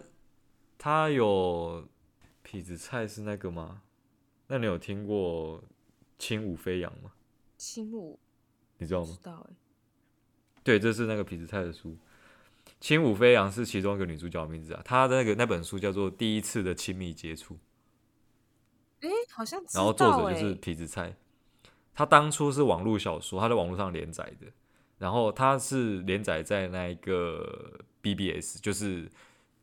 [0.78, 1.88] 他有
[2.43, 3.82] 痞子蔡是那个吗？
[4.47, 5.63] 那你有听过
[6.20, 7.13] 轻舞飞扬吗？
[7.57, 8.20] 轻舞，
[8.78, 9.07] 你知道吗？
[9.07, 9.55] 知道哎。
[10.61, 11.95] 对，这是那个痞子蔡的书。
[12.82, 14.82] 轻舞飞扬是其中一个女主角的名字啊。
[14.84, 17.55] 她的那个那本书叫做《第一次的亲密接触》。
[19.02, 19.62] 哎，好像。
[19.74, 21.16] 然后作者就是痞子蔡，
[21.93, 24.48] 他当初是网络小说，他在网络上连载的。
[24.98, 29.12] 然后他是连载在那一个 BBS，就是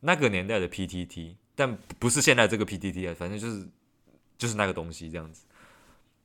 [0.00, 3.66] 那个年代的 PTT，但不是现在这个 PTT 啊，反正就是
[4.36, 5.46] 就是那个东西这样子。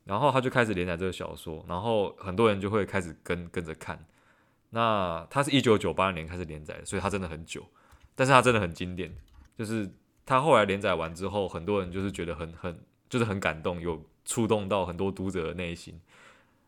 [0.04, 4.06] 然后他就开始连载这个小说，然后很多人就会开始跟跟着看。
[4.72, 7.66] 那他是一九九八年开始连载的，所以他真的很久，
[8.14, 9.16] 但是他真的很经典。
[9.58, 9.90] 就是
[10.26, 12.78] 他后来连载完之后，很多人就是觉得很很。
[13.10, 16.00] 就是很感动，有触动到很多读者的内心。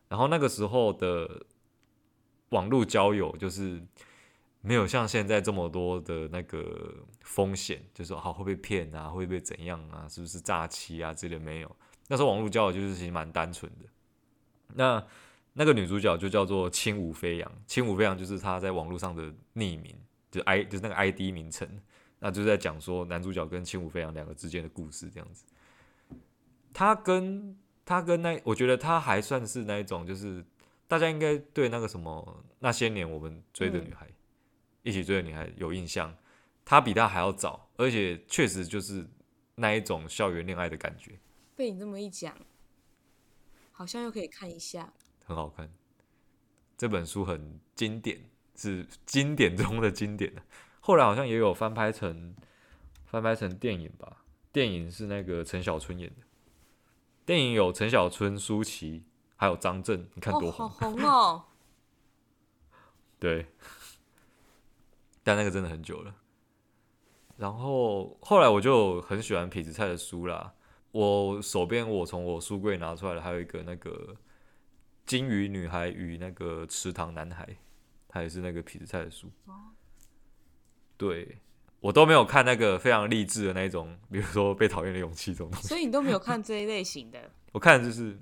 [0.08, 1.46] 然后那个时候的
[2.50, 3.82] 网络交友，就是
[4.62, 11.76] 没有像现在这么多的那个风险，就是说好会被骗啊，会被怎样啊，是不是诈欺啊之类没有。
[12.08, 13.86] 那时候网络交友就是其实蛮单纯的。
[14.74, 15.06] 那
[15.54, 19.24] 那个女主角就叫做轻舞飞扬，轻舞飞扬就是她在网络上的
[19.54, 19.96] 匿名，
[20.32, 21.70] 就 I 就是那个 ID 名称，
[22.20, 25.44] 那就是在讲说男主角跟轻舞飞扬两个之间的故事这样子。
[26.74, 30.46] 他跟他跟那，我觉得他还算是那一种，就是
[30.88, 34.16] 大家应该对那个什么那些年我们追的女孩，嗯、
[34.84, 36.16] 一起追的女孩有印象。
[36.66, 39.04] 他比他还要早，而且确实就是
[39.56, 41.18] 那一种校园恋爱的感觉。
[41.56, 42.38] 被你这么一讲，
[43.72, 44.94] 好像又可以看一下，
[45.26, 45.68] 很好看。
[46.78, 48.22] 这本书很经典，
[48.56, 50.44] 是经典中的经典的。
[50.80, 52.36] 后来好像也有翻拍成
[53.06, 54.24] 翻拍成电影吧？
[54.52, 56.18] 电影是那个陈小春演的。
[57.30, 59.04] 电影有陈小春、舒淇，
[59.36, 60.66] 还有张震，你看多红！
[60.66, 61.44] 哦，好红哦。
[63.22, 63.46] 对，
[65.22, 66.16] 但那个真的很久了。
[67.38, 70.56] 然后后来我就很喜欢痞子蔡的书啦。
[70.90, 73.92] 我手边我从我书柜拿出来的还有一个那个
[75.06, 77.46] 《金鱼女孩与那个池塘男孩》，
[78.08, 79.32] 他也是那个痞子蔡的书。
[80.98, 81.38] 对。
[81.82, 85.68] 我都没有看那个非常励志的那一种，比如说《被讨厌的勇气》这种东西。
[85.68, 87.20] 所以你都没有看这一类型的？
[87.54, 88.20] 我看的就是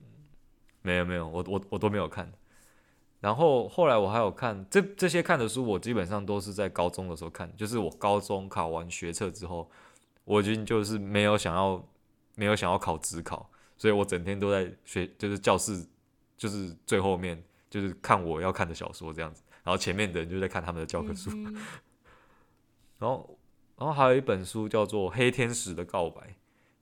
[0.83, 2.31] 没有没有，我我我都没有看。
[3.19, 9.67] 然后后来我还有看这这些看的书，我基本上都是在高中的时候看，就是我高中考完学测之后，
[10.23, 11.83] 我已经就是没有想要
[12.35, 15.83] 没有想要考职考，所以我整天都在学，就是教室
[16.37, 21.55] 就是最后面就是看我要看的小说这样子，然后前面的人就在看他们的教科书，嗯、
[22.99, 23.36] 然后。
[23.77, 26.21] 然后还有一本书叫做《黑天使的告白》，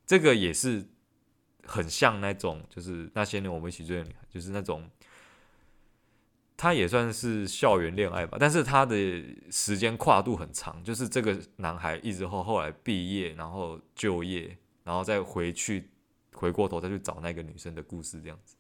[0.06, 0.88] 这个也是
[1.64, 4.90] 很像那种，就是那些年我们一起追的女孩，就是那种，
[6.56, 8.96] 他也算是校园恋爱吧，但是他的
[9.52, 15.90] 时间跨度很长，就是这个男孩一直后后来毕业，然后就业，然后再回去，
[16.32, 18.56] 回过头再去找那个女生的故事这样子。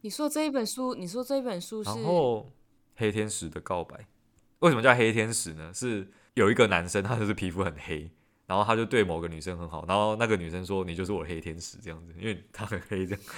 [0.00, 1.90] 你说这一本书，你说这一本书是？
[1.90, 2.40] 然后
[2.96, 3.96] 《黑天使的告白》，
[4.60, 5.70] 为什么叫黑天使呢？
[5.74, 6.10] 是。
[6.38, 8.08] 有一个男生，他就是皮肤很黑，
[8.46, 13.24] 然后他就对某个女生很好，然后那个女生说：“你就是我的黑天使。”这样子，因为他很黑，这样。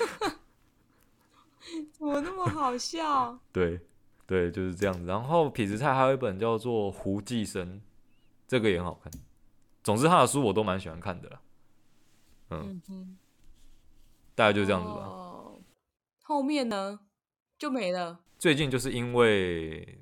[1.93, 3.39] 怎么那么好笑？
[3.53, 3.81] 对
[4.27, 5.07] 对，就是这样子。
[5.07, 7.79] 然后痞子蔡还有一本叫做《胡寄生》，
[8.47, 9.11] 这个也很好看。
[9.83, 11.41] 总之，他的书我都蛮喜欢看的啦。
[12.51, 13.17] 嗯，嗯，
[14.35, 15.07] 大概就这样子吧。
[15.07, 15.61] 哦，
[16.23, 17.01] 后面呢
[17.59, 18.21] 就没了。
[18.39, 19.99] 最近就是因为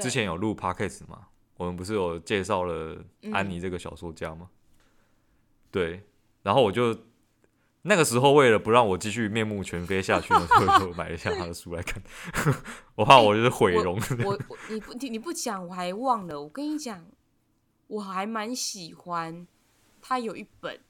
[0.00, 1.28] 之前有录 podcast 嘛，
[1.60, 4.48] 我们不是有介绍了安妮这个小说家吗？
[4.50, 4.56] 嗯、
[5.70, 6.02] 对，
[6.42, 6.98] 然后我就
[7.82, 12.02] 那个时候为了不让我继续面目全非下去呢， 所以就买了一下他的书来看。
[12.96, 14.00] 我怕我就是毁容。
[14.24, 17.04] 我我你不你不讲我还忘了，我跟你讲。
[17.88, 19.46] 我还蛮喜欢
[20.00, 20.80] 他有一本，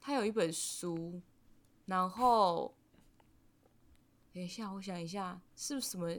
[0.00, 1.20] 他有一本书，
[1.84, 2.74] 然后
[4.32, 6.10] 等一下，我想一下，是不是什么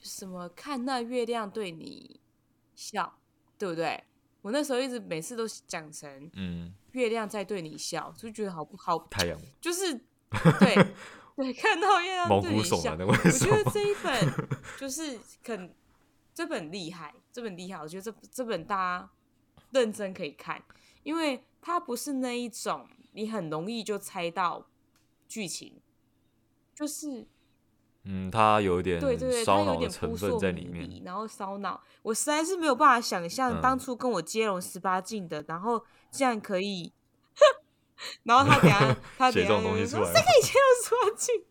[0.00, 2.20] 什么看那月亮对你
[2.74, 3.18] 笑，
[3.58, 4.02] 对不对？
[4.42, 8.98] 我那时候一直每次都讲成嗯，月亮在对你笑，就觉得好不好？
[9.10, 9.94] 太阳就是
[10.58, 10.74] 对
[11.36, 14.48] 对，看到月亮对你笑，我觉得这一本
[14.78, 15.74] 就是很。
[16.32, 19.10] 这本厉害，这本厉害，我觉得这这本大家
[19.72, 20.62] 认真可以看，
[21.02, 24.66] 因为它不是那一种你很容易就猜到
[25.28, 25.82] 剧情，
[26.72, 27.26] 就是，
[28.04, 36.92] 嗯，它有点对对对，它有点扑朔迷离，然后烧脑，我实在是没有办法想象当初跟我接龙十八禁的，嗯、然后竟然可以，
[38.24, 38.78] 然后他等下
[39.18, 41.44] 他等下说这个以接龙十八禁。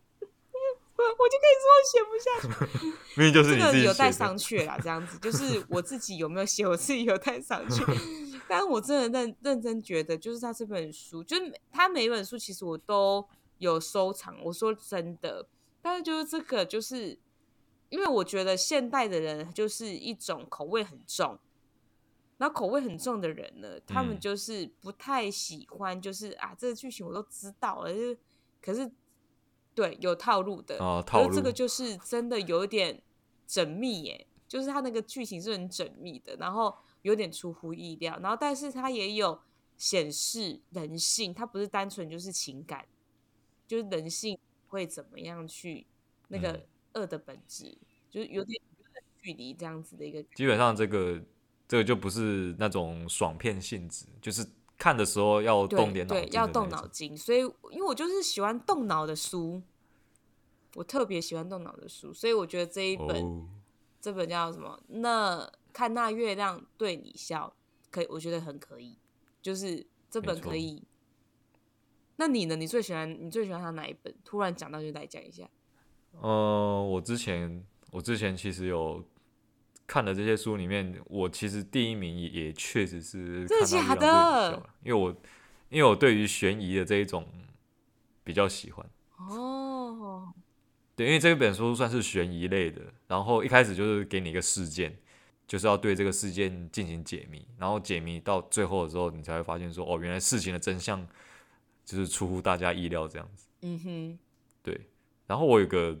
[1.00, 2.86] 我就可以说我写不下去，
[3.18, 3.72] 明明就是你自己写的。
[3.72, 7.82] 这个有待商榷啦，这样子就是我自己有没有写，我自己有待商榷。
[8.46, 13.26] 但我真的认认真觉得，就是他这本书，就是他每一本书其实我都
[13.56, 14.36] 有收藏。
[14.44, 15.46] 我说真的，
[15.82, 17.18] 但是就是这个，就是
[17.88, 21.38] 因为我觉得现代的人就是一种口味很重，
[22.38, 28.16] 然后口味很重的人呢，他们就是不太喜欢，就是啊，这个剧情我都知道了，就
[28.60, 28.90] 可是。
[29.72, 31.32] 对，有套路的，哦、套路。
[31.32, 33.00] 这个就是真的有点
[33.48, 39.40] 缜密耶，就是他那个剧情是很缜密的，然后有点出乎意料，然后但是他也有
[39.76, 42.84] 显示人性，他不是单纯就是情感，
[43.64, 44.36] 就是人性
[44.70, 45.86] 会怎么样去
[46.28, 50.22] 那个恶的本质，嗯、就是有点有点距离这样子的一个。
[50.34, 51.22] 基本上这个
[51.68, 54.44] 这个就不是那种爽片性质，就是。
[54.82, 57.14] 看的时候要动点脑筋，对，要动脑筋。
[57.14, 57.40] 所以，
[57.70, 59.60] 因为我就是喜欢动脑的书，
[60.74, 63.46] 我特别喜欢动脑的书，所以我觉得这一本，哦、
[64.00, 64.82] 这本叫什么？
[64.86, 67.54] 那看那月亮对你笑，
[67.90, 68.96] 可以，我觉得很可以。
[69.42, 70.82] 就是这本可以。
[72.20, 72.56] 错那你呢？
[72.56, 74.14] 你最喜欢你最喜欢他哪一本？
[74.24, 75.48] 突然讲到就来讲一下。
[76.20, 79.04] 呃，我之前我之前其实有。
[79.92, 85.16] 看的这些书里面，我其实第一名也也确实是看到月亮对你笑，因为我
[85.68, 87.26] 因为我对于悬疑的这一种
[88.22, 90.32] 比较喜欢哦。
[90.94, 94.96] 对，因为这本书算是悬疑类的，然后一开始就是给你一个事件，
[95.48, 101.04] 就是要对这个事件进行解谜，然后解谜到最后的时候，你才会发现说，哦，原来事情的真相
[101.90, 103.46] 就是出乎大家意料这样子。
[103.62, 104.18] 嗯哼，
[104.62, 104.80] 对。
[105.26, 105.96] 然后我有个。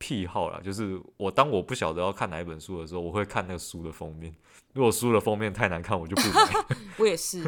[0.00, 4.32] 癖好啦，就是我当我不晓得要看哪一本书的时候，我会看那个书的封面。
[4.72, 6.76] 如果书的封面太难看，我就不买。
[6.98, 7.42] 我也是，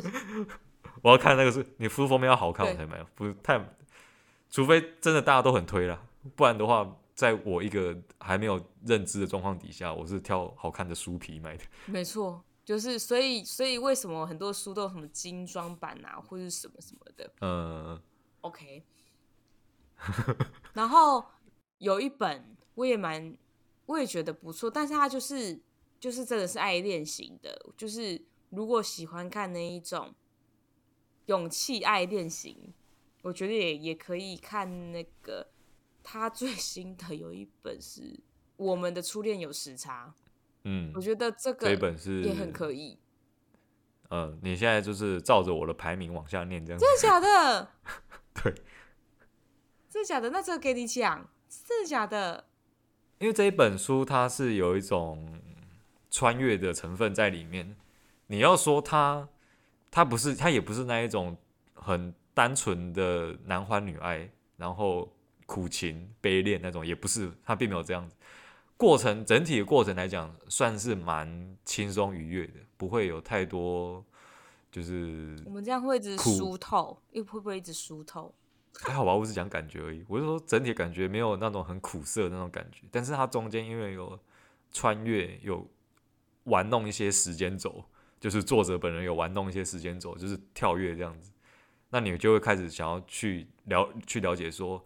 [1.00, 3.64] 我要看那个是你书封面要好看我才买，不是太，
[4.50, 6.02] 除非真的大家都很推啦，
[6.34, 11.62] 不然的话，在我一个还没有认知的状况底下，我是挑好看的书皮买的。
[11.86, 17.32] 没错，就是所以所以为什么很多书都有什么精装版啊，或者什么什么的？
[17.40, 18.00] 嗯
[18.42, 18.84] ，OK，
[20.74, 21.24] 然后。
[21.80, 23.34] 有一本我也蛮，
[23.86, 25.58] 我也觉得不错，但是它就是
[25.98, 30.14] 就是真的是爱恋型的，就是如果喜欢看那一种
[31.24, 32.74] 勇气爱恋型，
[33.22, 35.48] 我觉得也也可以看那个
[36.02, 38.02] 他最新的有一本是
[38.58, 40.14] 《我们的初恋有时差》，
[40.64, 42.98] 嗯，我觉得这个这本是也很可以。
[44.10, 47.70] 嗯，你现在就是照着我的排名往下念，这样子真的假的？
[48.42, 48.52] 对，
[49.88, 50.30] 真的假的？
[50.30, 51.28] 那这个给你讲。
[51.52, 52.44] 是假的，
[53.18, 55.40] 因为这一本书它是有一种
[56.08, 57.76] 穿越的成分在里面。
[58.28, 59.28] 你要说它，
[59.90, 61.36] 它不是，它也不是那一种
[61.74, 65.12] 很单纯的男欢女爱，然后
[65.44, 68.14] 苦情悲恋那种，也不是，它并没有这样子。
[68.80, 74.02] 过程整体的过程来讲，算是蛮轻松愉悦的，不会有太多
[74.72, 75.38] 就是。
[75.44, 78.34] 我们这样会一直输透，又会不会一直输透？
[78.80, 80.02] 还好吧，我只讲感觉而已。
[80.08, 84.18] 我是说整体感觉没有那种很苦涩的那种感觉，但是它中间因为有
[84.72, 85.68] 穿越，有
[86.44, 87.84] 玩弄一些时间轴，
[88.18, 91.30] 就是作者本人有玩弄一些时间轴，就是跳跃这样子。
[91.90, 94.82] 那你就会开始想要去了去了解说，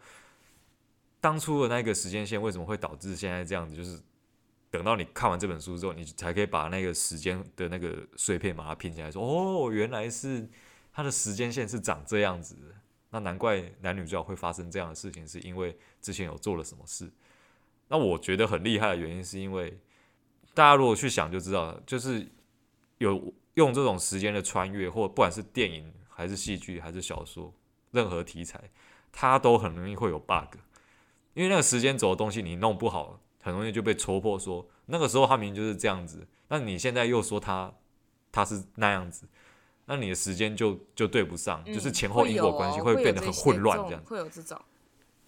[1.25, 3.75] 当初的那个时间线为什么会导致现在这样子？
[3.75, 3.99] 就是
[4.71, 10.47] 等到你看完这本书之后，你才可以把那个时间的那个碎片把它拼起来，说哦，原来是
[10.93, 12.55] 它的时间线是长这样子。
[13.09, 17.11] 那难怪男女主角会发生这样的事情，是因为之前有做了什么事。
[17.89, 19.81] 那我觉得很厉害的原因，是因为
[20.53, 22.29] 大家如果去想就知道，就是
[22.99, 27.51] 有用这种时间的穿越，或不管是电影还是戏剧还是小说，
[27.93, 28.71] 任何题材，
[29.11, 30.59] 它都很容易会有 bug。
[31.35, 37.73] 因为那个时间轴的东西你弄不好，很容易就被戳破说，说那个时候他明明就是这样子，那你现在又说他
[38.33, 39.29] 他是那样子，
[39.87, 44.61] 那你的时间就就对不上，嗯、就是前后因果关系会变得很混乱，这样子会有这种，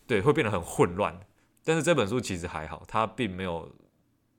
[0.07, 1.19] 对，会变得很混乱。
[1.65, 3.69] 但是这本书其实还好，它并没有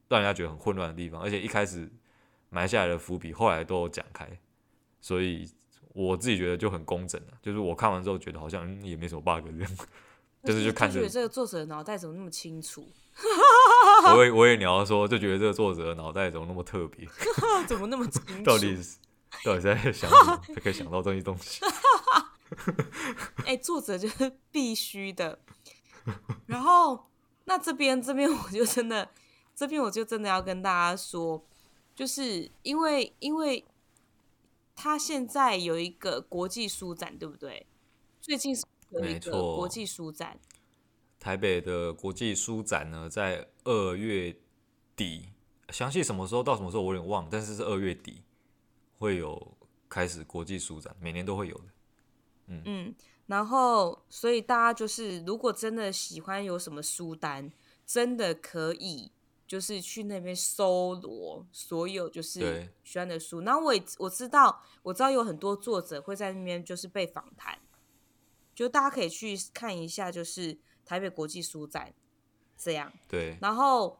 [0.07, 1.91] 让人家觉得很混乱的地方，而且一开始
[2.49, 4.25] 埋下来的伏笔，后来都有讲开，
[5.01, 5.45] 所以
[5.93, 7.33] 我自己觉得就很工整了。
[7.41, 9.71] 就是我看完之后觉得好像、嗯、也没什么 bug 这样。
[10.47, 12.87] 就是就看着这个作者的脑袋怎么那么清楚？
[14.15, 17.07] 我也我也你要说，就觉得这个作者的脑袋怎么那么特别？
[17.67, 18.43] 怎么那么清楚？
[18.45, 18.97] 到底是
[19.43, 20.41] 到底在想什么？
[20.53, 21.59] 才可以想到这些东西？
[23.43, 25.39] 哎、欸，作者就是必须的。
[26.45, 27.07] 然后
[27.45, 29.09] 那这边这边我就真的
[29.55, 31.43] 这边我就真的要跟大家说，
[31.95, 33.65] 就是因为因为
[34.75, 37.65] 他现在有一个国际书展，对不对？
[38.21, 38.63] 最近是。
[38.89, 40.39] 没错，国际书展，
[41.19, 44.35] 台北的国际书展呢，在二月
[44.95, 45.29] 底，
[45.69, 48.23] 详细什么时候到什么时候我有点忘，但是是二月底
[48.97, 49.57] 会有
[49.89, 51.63] 开始国际书展，每年都会有的。
[52.47, 57.51] 嗯嗯，然后所以大家就是，如果真的喜欢有什么书单，
[57.85, 59.11] 真的可以
[59.45, 63.41] 就是去那边搜罗所有就是喜欢的书。
[63.41, 67.59] 然后我也我知道，我知道有很多作者会在那边就是被访谈。
[68.57, 71.93] 就大家可以去看一下，就是台北国际书展
[72.57, 72.91] 这样。
[73.07, 73.37] 对。
[73.39, 73.99] 然后，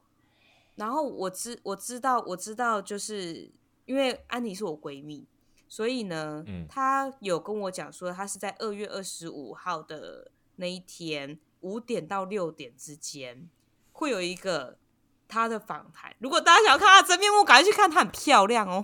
[0.74, 3.52] 然后我知我知道我知道，就是
[3.86, 5.28] 因为安妮是我闺蜜，
[5.68, 13.48] 所以呢，嗯，她有跟我讲说，她是在二月二十五号的那一天五点到六点之间
[13.92, 14.80] 会有一个
[15.28, 16.16] 她的访谈。
[16.18, 18.84] 如果大家想要看她的真面目，赶快去看，她很漂亮哦。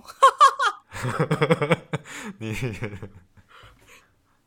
[2.38, 2.54] 你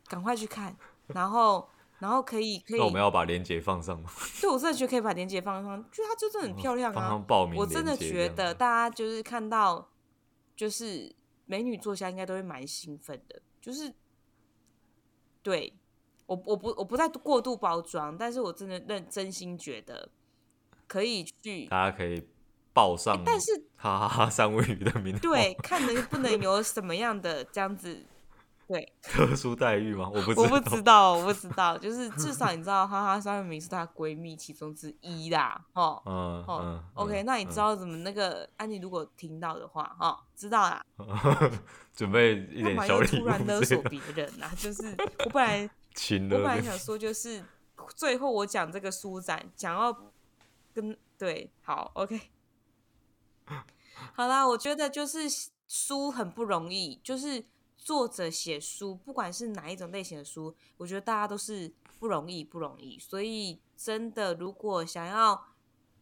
[0.08, 0.74] 赶快去看。
[1.08, 4.10] 然后，然后可以可以，那我们要把链接放上吗？
[4.40, 7.08] 对，我真的觉得可以把链接放上，就它就是很漂亮啊！
[7.10, 9.88] 放报名，我真的觉得大家就是看到，
[10.54, 11.14] 就是
[11.46, 13.40] 美女作家应该都会蛮兴奋的。
[13.60, 13.92] 就是，
[15.42, 15.74] 对
[16.26, 20.10] 我我不我不再过度包装，但是我真的认真心觉得
[20.86, 22.28] 可以去，大家可以
[22.72, 28.04] 报上，欸、但是哈哈哈三文鱼的名字，对，看能不能有什么样的这样子。
[28.68, 30.10] 对， 特殊待遇吗？
[30.14, 31.78] 我不知道，我不知道，我不知道。
[31.78, 40.84] 就是至少你知道，哈哈三文鱼是她闺蜜其中之一啦，哦，嗯，嗯，OK，嗯，那你知道怎么那个安妮如果听到的话，哦，知道啦。
[41.96, 43.20] 准备一点小礼物。
[43.20, 44.94] 突然勒索别人啊，就是
[45.24, 45.62] 我本来，
[46.30, 47.42] 我本来想说，就是
[47.96, 50.12] 最后我讲这个书展，讲要
[50.74, 52.20] 跟对，好，OK，
[54.12, 55.20] 好啦，我觉得就是
[55.66, 57.46] 书很不容易，就是。
[57.78, 62.98] 作者写书，不管是哪一种类型的书，我觉得大家都是不容易，不容易。
[62.98, 65.42] 所以，真的，如果想要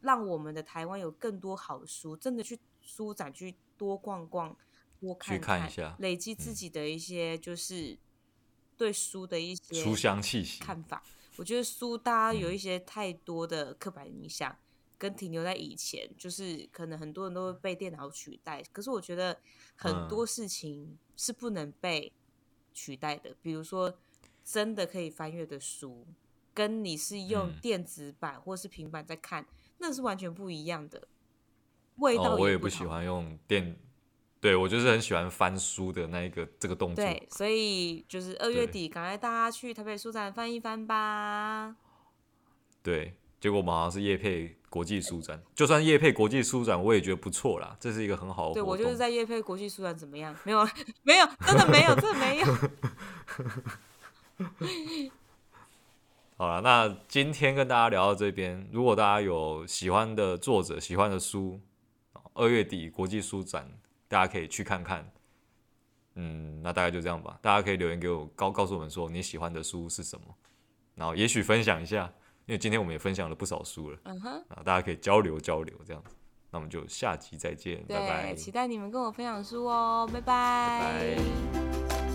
[0.00, 4.56] 让我们的台湾有更多好的书，真的去书展去多逛逛，
[4.98, 7.96] 多看看，看一下，累积自己的一些就是
[8.76, 11.02] 对书的一些书香气息看法。
[11.36, 14.50] 我觉得书大家有一些太多的刻板印象。
[14.50, 14.58] 嗯
[14.98, 19.38] 跟停留在以前，就是可能很多人都会被电脑取代，可是我觉得
[19.74, 22.12] 很多事情是不能被
[22.72, 23.30] 取代的。
[23.30, 23.98] 嗯、比如说，
[24.44, 26.06] 真的可以翻阅的书，
[26.54, 29.46] 跟你是用电子版或是平板在看，嗯、
[29.78, 31.08] 那是完全不一样的
[31.96, 32.36] 味道哦。
[32.38, 33.76] 我也不喜欢用电，
[34.40, 37.04] 对，我就是很喜欢翻书的那一个这个动作。
[37.04, 41.76] 对，所以就是二月底，赶快大家去台北书展翻一翻吧。
[42.82, 43.16] 对。
[43.46, 47.76] 结果我们好像是叶配国际书展，就算叶配国际书展，我也觉得不错啦。
[47.78, 48.54] 这是一个很好的。
[48.54, 50.34] 对，我就是在叶配国际书展，怎么样？
[50.42, 50.68] 没有，
[51.04, 52.46] 没有，真的没有，真的没有。
[56.36, 61.60] 好了，那今天跟大家聊到这边，如果大家有喜欢的作者、喜欢的书，
[62.34, 63.70] 二月底国际书展，
[64.08, 65.08] 大家可以去看看。
[66.16, 67.38] 嗯，那大概就这样吧。
[67.40, 70.34] 大家可以留言给我，告告诉我们说你喜欢的书是什么，
[70.96, 72.12] 然后也许分享一下。
[72.46, 76.14] 因为今天我们也分享了不少书了，嗯哼，啊，大家可以交流交流这样子，
[76.50, 78.34] 那我们就下集再见，拜拜。
[78.34, 80.80] 期待你们跟我分享书哦，拜拜。
[80.80, 82.05] 拜拜。